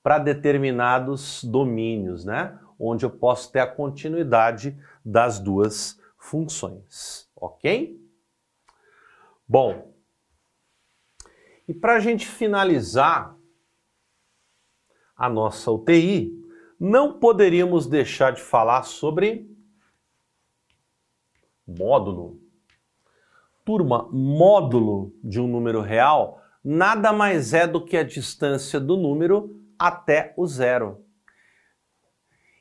para 0.02 0.18
determinados 0.18 1.44
domínios, 1.44 2.24
né? 2.24 2.58
Onde 2.80 3.04
eu 3.04 3.10
posso 3.10 3.52
ter 3.52 3.60
a 3.60 3.66
continuidade 3.66 4.74
das 5.04 5.38
duas 5.38 6.00
funções, 6.16 7.30
ok? 7.36 8.02
Bom, 9.46 9.92
e 11.68 11.74
para 11.74 11.96
a 11.96 12.00
gente 12.00 12.26
finalizar 12.26 13.36
a 15.14 15.28
nossa 15.28 15.70
UTI, 15.70 16.32
não 16.80 17.18
poderíamos 17.18 17.86
deixar 17.86 18.32
de 18.32 18.40
falar 18.40 18.84
sobre 18.84 19.46
módulo 21.66 22.40
Turma, 23.62 24.08
módulo 24.10 25.12
de 25.22 25.38
um 25.38 25.46
número 25.46 25.82
real 25.82 26.47
nada 26.70 27.14
mais 27.14 27.54
é 27.54 27.66
do 27.66 27.82
que 27.82 27.96
a 27.96 28.02
distância 28.02 28.78
do 28.78 28.94
número 28.94 29.58
até 29.78 30.34
o 30.36 30.46
zero. 30.46 31.02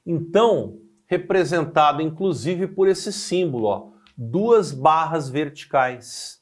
Então, 0.06 0.80
representado 1.06 2.02
inclusive 2.02 2.68
por 2.68 2.88
esse 2.88 3.12
símbolo, 3.12 3.66
ó, 3.66 3.92
duas 4.18 4.72
barras 4.72 5.30
verticais. 5.30 6.42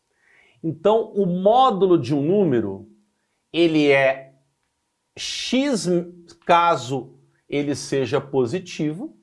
Então, 0.63 1.11
o 1.13 1.26
módulo 1.26 1.97
de 1.97 2.13
um 2.13 2.22
número, 2.22 2.88
ele 3.51 3.91
é 3.91 4.36
x 5.18 5.88
caso 6.45 7.18
ele 7.49 7.74
seja 7.74 8.22
positivo, 8.22 9.18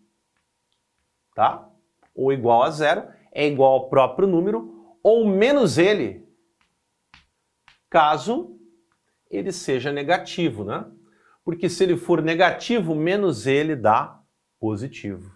tá? 1.33 1.71
Ou 2.13 2.33
igual 2.33 2.65
a 2.65 2.71
zero, 2.71 3.07
é 3.31 3.47
igual 3.47 3.75
ao 3.75 3.89
próprio 3.89 4.27
número, 4.27 4.97
ou 5.01 5.29
menos 5.29 5.79
ele, 5.79 6.22
caso 7.93 8.59
ele 9.31 9.53
seja 9.53 9.93
negativo, 9.93 10.65
né? 10.65 10.87
Porque 11.45 11.69
se 11.69 11.85
ele 11.85 11.97
for 11.99 12.23
negativo, 12.23 12.95
menos 12.95 13.47
ele 13.47 13.77
dá 13.77 14.19
positivo. 14.59 15.31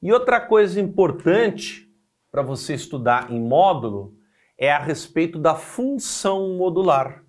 E 0.00 0.10
outra 0.10 0.40
coisa 0.40 0.80
importante 0.80 1.86
para 2.32 2.40
você 2.40 2.72
estudar 2.72 3.30
em 3.30 3.38
módulo 3.38 4.16
é 4.56 4.72
a 4.72 4.78
respeito 4.78 5.38
da 5.38 5.54
função 5.54 6.56
modular. 6.56 7.24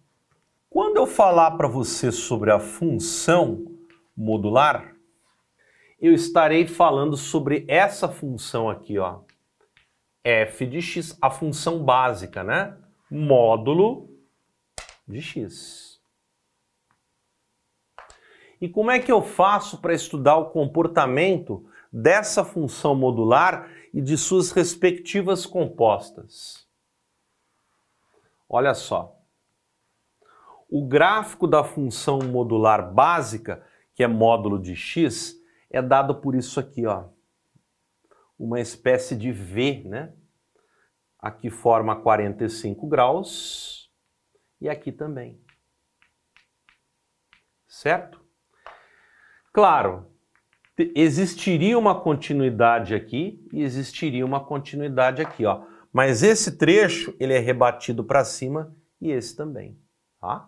Quando 0.69 0.95
eu 0.95 1.05
falar 1.05 1.51
para 1.51 1.67
você 1.67 2.09
sobre 2.09 2.51
a 2.51 2.59
função 2.59 3.65
modular, 4.15 4.95
eu 5.99 6.13
estarei 6.13 6.65
falando 6.65 7.17
sobre 7.17 7.65
essa 7.67 8.07
função 8.07 8.69
aqui, 8.69 8.97
ó. 8.97 9.19
f 10.23 10.65
de 10.65 10.81
x, 10.81 11.17
a 11.21 11.29
função 11.29 11.83
básica, 11.83 12.43
né? 12.43 12.77
Módulo 13.09 14.10
de 15.07 15.21
x. 15.21 16.01
E 18.61 18.69
como 18.69 18.91
é 18.91 18.99
que 18.99 19.11
eu 19.11 19.23
faço 19.23 19.79
para 19.79 19.93
estudar 19.93 20.37
o 20.37 20.51
comportamento 20.51 21.65
dessa 21.91 22.45
função 22.45 22.93
modular 22.93 23.69
e 23.91 23.99
de 23.99 24.15
suas 24.15 24.51
respectivas 24.51 25.47
compostas? 25.47 26.67
Olha 28.47 28.75
só. 28.75 29.17
O 30.69 30.87
gráfico 30.87 31.47
da 31.47 31.63
função 31.63 32.19
modular 32.19 32.93
básica, 32.93 33.65
que 33.95 34.03
é 34.03 34.07
módulo 34.07 34.61
de 34.61 34.75
x, 34.75 35.35
é 35.69 35.81
dado 35.81 36.21
por 36.21 36.35
isso 36.35 36.59
aqui, 36.59 36.85
ó. 36.85 37.05
Uma 38.37 38.59
espécie 38.59 39.15
de 39.15 39.31
V, 39.31 39.83
né? 39.85 40.13
Aqui 41.19 41.49
forma 41.49 41.95
45 41.95 42.87
graus 42.87 43.80
e 44.61 44.69
aqui 44.69 44.91
também. 44.91 45.41
Certo? 47.67 48.21
Claro, 49.51 50.05
existiria 50.95 51.77
uma 51.77 51.99
continuidade 51.99 52.93
aqui 52.93 53.45
e 53.51 53.63
existiria 53.63 54.25
uma 54.25 54.43
continuidade 54.43 55.21
aqui, 55.21 55.45
ó. 55.45 55.63
Mas 55.91 56.23
esse 56.23 56.57
trecho, 56.57 57.13
ele 57.19 57.33
é 57.33 57.39
rebatido 57.39 58.03
para 58.03 58.23
cima 58.23 58.73
e 59.01 59.11
esse 59.11 59.35
também, 59.35 59.77
tá? 60.19 60.47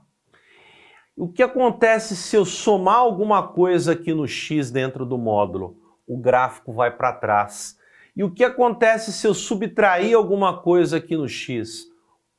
O 1.15 1.27
que 1.27 1.43
acontece 1.43 2.15
se 2.15 2.35
eu 2.35 2.45
somar 2.45 2.95
alguma 2.95 3.47
coisa 3.47 3.91
aqui 3.91 4.13
no 4.13 4.27
x 4.27 4.71
dentro 4.71 5.05
do 5.05 5.17
módulo? 5.17 5.77
O 6.07 6.17
gráfico 6.17 6.73
vai 6.73 6.95
para 6.95 7.13
trás. 7.13 7.77
E 8.15 8.23
o 8.23 8.31
que 8.31 8.43
acontece 8.43 9.11
se 9.11 9.27
eu 9.27 9.33
subtrair 9.33 10.15
alguma 10.15 10.61
coisa 10.61 10.97
aqui 10.97 11.15
no 11.15 11.27
x? 11.27 11.92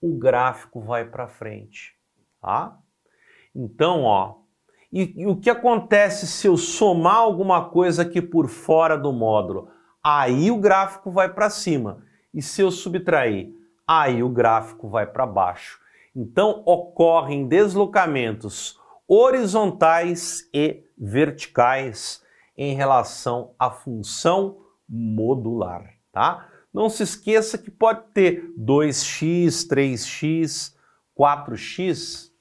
O 0.04 0.18
gráfico 0.18 0.82
vai 0.82 1.06
para 1.06 1.26
frente, 1.26 1.94
tá? 2.38 2.78
Então, 3.54 4.02
ó, 4.02 4.34
e, 4.92 5.22
e 5.22 5.26
o 5.26 5.34
que 5.34 5.48
acontece 5.48 6.26
se 6.26 6.46
eu 6.46 6.58
somar 6.58 7.16
alguma 7.16 7.70
coisa 7.70 8.02
aqui 8.02 8.20
por 8.20 8.48
fora 8.48 8.98
do 8.98 9.10
módulo? 9.14 9.70
Aí 10.02 10.50
o 10.50 10.58
gráfico 10.58 11.10
vai 11.10 11.32
para 11.32 11.48
cima. 11.48 12.04
E 12.34 12.42
se 12.42 12.60
eu 12.60 12.70
subtrair? 12.70 13.48
Aí 13.86 14.22
o 14.22 14.28
gráfico 14.28 14.90
vai 14.90 15.06
para 15.06 15.24
baixo. 15.24 15.80
Então 16.14 16.62
ocorrem 16.66 17.48
deslocamentos 17.48 18.78
horizontais 19.08 20.46
e 20.52 20.84
verticais 20.98 22.22
em 22.58 22.74
relação 22.74 23.54
à 23.58 23.70
função 23.70 24.58
modular, 24.86 25.94
tá? 26.12 26.46
Não 26.74 26.90
se 26.90 27.04
esqueça 27.04 27.56
que 27.56 27.70
pode 27.70 28.08
ter 28.12 28.52
2x, 28.58 29.64
3x, 29.68 30.74
4x 31.16 32.32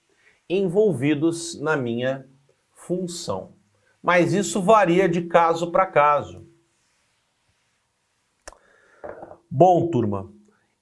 envolvidos 0.49 1.61
na 1.61 1.77
minha 1.77 2.27
função. 2.71 3.53
Mas 4.01 4.34
isso 4.34 4.59
varia 4.59 5.07
de 5.07 5.21
caso 5.21 5.71
para 5.71 5.86
caso. 5.86 6.47
Bom, 9.47 9.88
turma, 9.91 10.34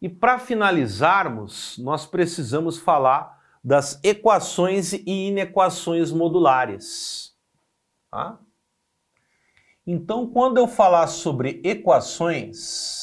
e 0.02 0.08
para 0.08 0.40
finalizarmos, 0.40 1.78
nós 1.78 2.06
precisamos 2.06 2.78
falar 2.78 3.38
das 3.62 4.00
equações 4.02 4.94
e 4.94 5.28
inequações 5.28 6.10
modulares. 6.10 7.36
Tá? 8.10 8.40
Então, 9.86 10.26
quando 10.26 10.58
eu 10.58 10.68
falar 10.68 11.08
sobre 11.08 11.60
equações 11.66 13.01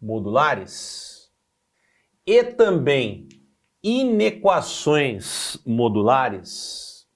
modulares 0.00 1.30
e 2.26 2.44
também 2.44 3.28
inequações 3.82 5.56
modulares, 5.66 7.08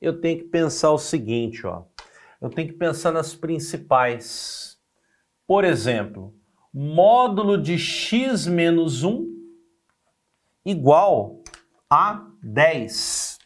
eu 0.00 0.20
tenho 0.20 0.38
que 0.38 0.44
pensar 0.44 0.90
o 0.92 0.98
seguinte, 0.98 1.66
ó. 1.66 1.84
Eu 2.40 2.50
tenho 2.50 2.68
que 2.68 2.74
pensar 2.74 3.12
nas 3.12 3.34
principais. 3.34 4.78
Por 5.46 5.64
exemplo, 5.64 6.34
módulo 6.72 7.60
de 7.60 7.78
x 7.78 8.46
menos 8.46 9.02
1 9.02 9.32
igual 10.64 11.42
a 11.88 12.30
10. 12.42 13.38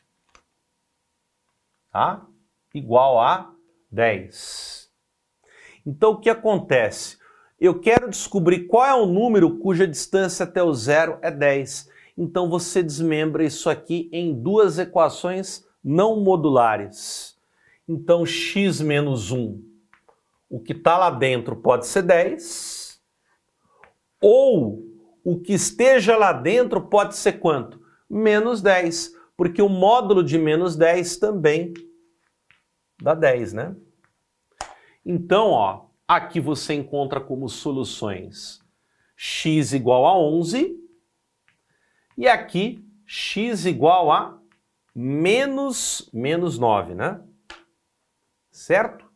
Tá? 1.90 2.26
Igual 2.74 3.20
a 3.20 3.54
10. 3.90 4.90
Então, 5.86 6.12
o 6.12 6.20
que 6.20 6.30
acontece? 6.30 7.17
Eu 7.60 7.80
quero 7.80 8.08
descobrir 8.08 8.66
qual 8.66 8.86
é 8.86 8.94
o 8.94 9.06
número 9.06 9.58
cuja 9.58 9.86
distância 9.86 10.44
até 10.44 10.62
o 10.62 10.72
zero 10.72 11.18
é 11.20 11.30
10. 11.30 11.90
Então, 12.16 12.48
você 12.48 12.82
desmembra 12.82 13.44
isso 13.44 13.68
aqui 13.68 14.08
em 14.12 14.32
duas 14.32 14.78
equações 14.78 15.66
não 15.82 16.20
modulares. 16.20 17.36
Então, 17.88 18.24
x 18.24 18.80
menos 18.80 19.32
1, 19.32 19.60
o 20.48 20.60
que 20.60 20.72
está 20.72 20.96
lá 20.96 21.10
dentro 21.10 21.56
pode 21.56 21.86
ser 21.86 22.02
10, 22.02 23.00
ou 24.20 24.84
o 25.24 25.38
que 25.40 25.54
esteja 25.54 26.16
lá 26.16 26.32
dentro 26.32 26.80
pode 26.82 27.16
ser 27.16 27.34
quanto? 27.34 27.80
Menos 28.08 28.62
10, 28.62 29.14
porque 29.36 29.60
o 29.60 29.68
módulo 29.68 30.22
de 30.22 30.38
menos 30.38 30.76
10 30.76 31.16
também 31.16 31.72
dá 33.02 33.14
10, 33.14 33.52
né? 33.52 33.76
Então, 35.04 35.50
ó, 35.50 35.87
aqui 36.08 36.40
você 36.40 36.72
encontra 36.72 37.20
como 37.20 37.48
soluções 37.48 38.66
x 39.14 39.74
igual 39.74 40.06
a 40.06 40.18
11 40.18 40.74
e 42.16 42.26
aqui 42.26 42.82
x 43.06 43.66
igual 43.66 44.10
a 44.10 44.38
menos, 44.94 46.08
menos 46.12 46.58
9, 46.58 46.94
né? 46.94 47.20
Certo? 48.50 49.06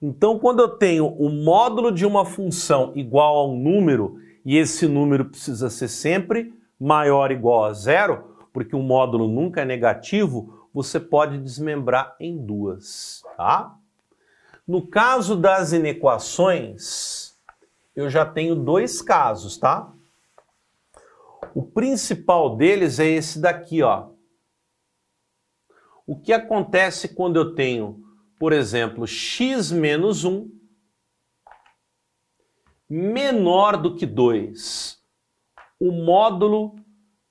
Então, 0.00 0.38
quando 0.38 0.60
eu 0.60 0.68
tenho 0.68 1.06
o 1.06 1.28
módulo 1.28 1.92
de 1.92 2.06
uma 2.06 2.24
função 2.24 2.92
igual 2.96 3.36
a 3.36 3.46
um 3.46 3.58
número, 3.58 4.18
e 4.44 4.56
esse 4.56 4.86
número 4.88 5.26
precisa 5.26 5.68
ser 5.68 5.88
sempre 5.88 6.54
maior 6.78 7.30
ou 7.30 7.36
igual 7.36 7.64
a 7.64 7.74
zero, 7.74 8.46
porque 8.52 8.74
o 8.74 8.82
módulo 8.82 9.28
nunca 9.28 9.60
é 9.60 9.64
negativo, 9.66 10.68
você 10.72 10.98
pode 10.98 11.36
desmembrar 11.36 12.16
em 12.18 12.38
duas, 12.38 13.22
tá? 13.36 13.76
No 14.70 14.86
caso 14.86 15.34
das 15.34 15.72
inequações, 15.72 17.36
eu 17.92 18.08
já 18.08 18.24
tenho 18.24 18.54
dois 18.54 19.02
casos, 19.02 19.58
tá? 19.58 19.92
O 21.52 21.64
principal 21.64 22.56
deles 22.56 23.00
é 23.00 23.06
esse 23.08 23.40
daqui, 23.40 23.82
ó. 23.82 24.10
O 26.06 26.16
que 26.16 26.32
acontece 26.32 27.08
quando 27.08 27.34
eu 27.34 27.52
tenho, 27.52 28.00
por 28.38 28.52
exemplo, 28.52 29.08
x 29.08 29.72
menos 29.72 30.24
1 30.24 30.48
menor 32.88 33.76
do 33.76 33.96
que 33.96 34.06
2? 34.06 35.02
O 35.80 35.90
módulo 35.90 36.76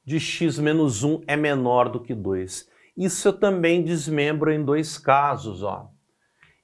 de 0.03 0.19
x 0.19 0.59
menos 0.59 1.05
1 1.05 1.21
é 1.25 1.37
menor 1.37 1.87
do 1.87 2.01
que 2.01 2.13
2. 2.13 2.69
Isso 2.97 3.29
eu 3.29 3.31
também 3.39 3.81
desmembro 3.81 4.51
em 4.51 4.61
dois 4.61 4.97
casos. 4.97 5.63
Ó. 5.63 5.89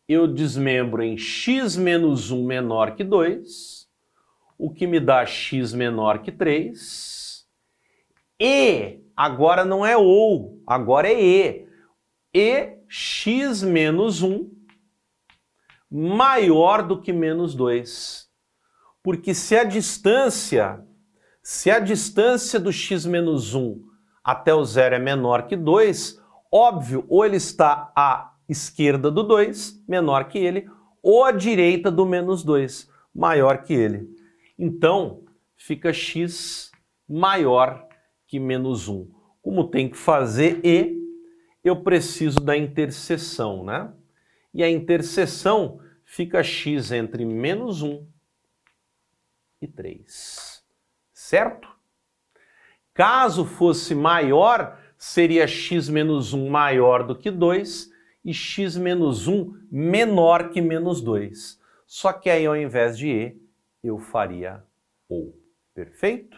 Eu 0.08 0.28
desmembro 0.28 1.02
em 1.02 1.18
x 1.18 1.76
menos 1.76 2.30
1 2.30 2.46
menor 2.46 2.96
que 2.96 3.04
2, 3.04 3.88
o 4.58 4.72
que 4.72 4.86
me 4.86 5.00
dá 5.00 5.26
x 5.26 5.74
menor 5.74 6.20
que 6.20 6.32
3. 6.32 7.46
E, 8.40 9.00
agora 9.16 9.66
não 9.66 9.86
é 9.86 9.98
ou, 9.98 10.62
agora 10.68 11.08
é 11.08 11.20
e 11.20 11.66
e 12.36 12.78
x 12.90 13.64
menos 13.64 14.22
1 14.22 14.52
maior 15.90 16.84
do 16.84 17.02
que 17.02 17.14
menos 17.14 17.56
2. 17.56 18.30
Porque 19.02 19.34
se 19.34 19.58
a 19.58 19.64
distância, 19.64 20.86
se 21.42 21.72
a 21.72 21.80
distância 21.80 22.60
do 22.60 22.74
x 22.74 23.06
menos 23.06 23.56
1 23.56 23.82
até 24.24 24.54
o 24.54 24.66
zero 24.66 24.96
é 24.96 25.00
menor 25.00 25.48
que 25.48 25.56
2, 25.56 26.22
óbvio, 26.52 27.06
ou 27.08 27.26
ele 27.26 27.38
está 27.38 27.92
à 27.96 28.35
esquerda 28.48 29.10
do 29.10 29.24
2, 29.24 29.84
menor 29.88 30.28
que 30.28 30.38
ele, 30.38 30.70
ou 31.02 31.24
à 31.24 31.32
direita 31.32 31.92
do 31.92 32.06
menos 32.06 32.44
2, 32.44 32.90
maior 33.14 33.64
que 33.64 33.74
ele. 33.74 34.10
Então, 34.58 35.24
fica 35.56 35.94
x 35.94 36.72
maior 37.08 37.88
que 38.28 38.40
menos 38.40 38.88
1. 38.88 39.10
Como 39.42 39.70
tem 39.70 39.90
que 39.90 39.98
fazer 39.98 40.60
e, 40.64 40.96
eu 41.64 41.84
preciso 41.84 42.40
da 42.40 42.56
interseção, 42.58 43.64
né? 43.64 43.92
E 44.54 44.64
a 44.64 44.70
interseção 44.70 45.80
fica 46.04 46.44
x 46.44 46.92
entre 46.92 47.26
menos 47.26 47.82
1 47.82 48.08
e 49.62 49.68
3, 49.68 50.64
certo? 51.14 51.68
Caso 52.94 53.46
fosse 53.46 53.94
maior, 53.94 54.80
seria 54.98 55.48
x 55.48 55.90
menos 55.90 56.34
1 56.34 56.50
maior 56.50 57.06
do 57.06 57.16
que 57.16 57.30
2 57.30 57.94
e 58.26 58.34
x 58.34 58.76
menos 58.76 59.28
1 59.28 59.68
menor 59.72 60.50
que 60.50 60.60
menos 60.60 61.00
2. 61.00 61.60
Só 61.86 62.12
que 62.12 62.30
aí 62.30 62.48
ao 62.48 62.58
invés 62.58 62.98
de 62.98 63.08
e, 63.08 63.38
eu 63.84 64.00
faria 64.00 64.64
ou. 65.08 65.40
Perfeito? 65.74 66.36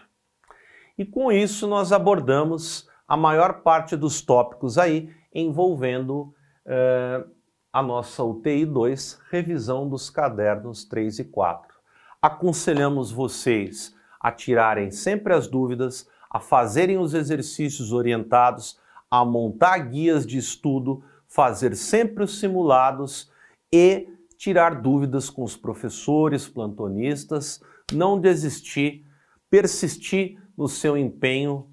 E 0.98 1.06
com 1.06 1.32
isso 1.32 1.66
nós 1.68 1.94
abordamos 1.94 2.90
a 3.08 3.16
maior 3.16 3.62
parte 3.62 3.96
dos 3.96 4.22
tópicos 4.22 4.78
aí 4.78 5.10
envolvendo 5.34 6.34
uh, 6.66 7.30
a 7.72 7.82
nossa 7.82 8.24
UTI 8.24 8.66
2, 8.66 9.22
revisão 9.30 9.88
dos 9.88 10.10
cadernos 10.10 10.84
3 10.84 11.20
e 11.20 11.24
4. 11.24 11.78
Aconselhamos 12.22 13.12
vocês 13.12 13.96
a 14.20 14.32
tirarem 14.32 14.90
sempre 14.92 15.34
as 15.34 15.48
dúvidas, 15.48 16.10
a 16.30 16.40
fazerem 16.40 16.98
os 16.98 17.14
exercícios 17.14 17.94
orientados, 17.94 18.80
a 19.10 19.24
montar 19.24 19.78
guias 19.78 20.26
de 20.26 20.38
estudo, 20.38 21.04
fazer 21.38 21.76
sempre 21.76 22.24
os 22.24 22.40
simulados 22.40 23.32
e 23.72 24.10
tirar 24.40 24.82
dúvidas 24.82 25.30
com 25.30 25.44
os 25.44 25.56
professores, 25.56 26.50
plantonistas, 26.50 27.62
não 27.94 28.20
desistir, 28.20 29.06
persistir 29.48 30.42
no 30.58 30.68
seu 30.68 30.98
empenho, 30.98 31.72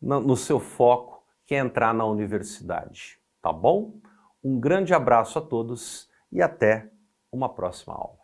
no 0.00 0.34
seu 0.38 0.58
foco, 0.58 1.22
que 1.46 1.54
é 1.54 1.58
entrar 1.58 1.92
na 1.92 2.06
universidade. 2.06 3.20
Tá 3.42 3.52
bom? 3.52 4.00
Um 4.42 4.58
grande 4.58 4.94
abraço 4.94 5.38
a 5.38 5.42
todos 5.42 6.08
e 6.32 6.40
até 6.40 6.90
uma 7.30 7.50
próxima 7.50 7.92
aula. 7.92 8.23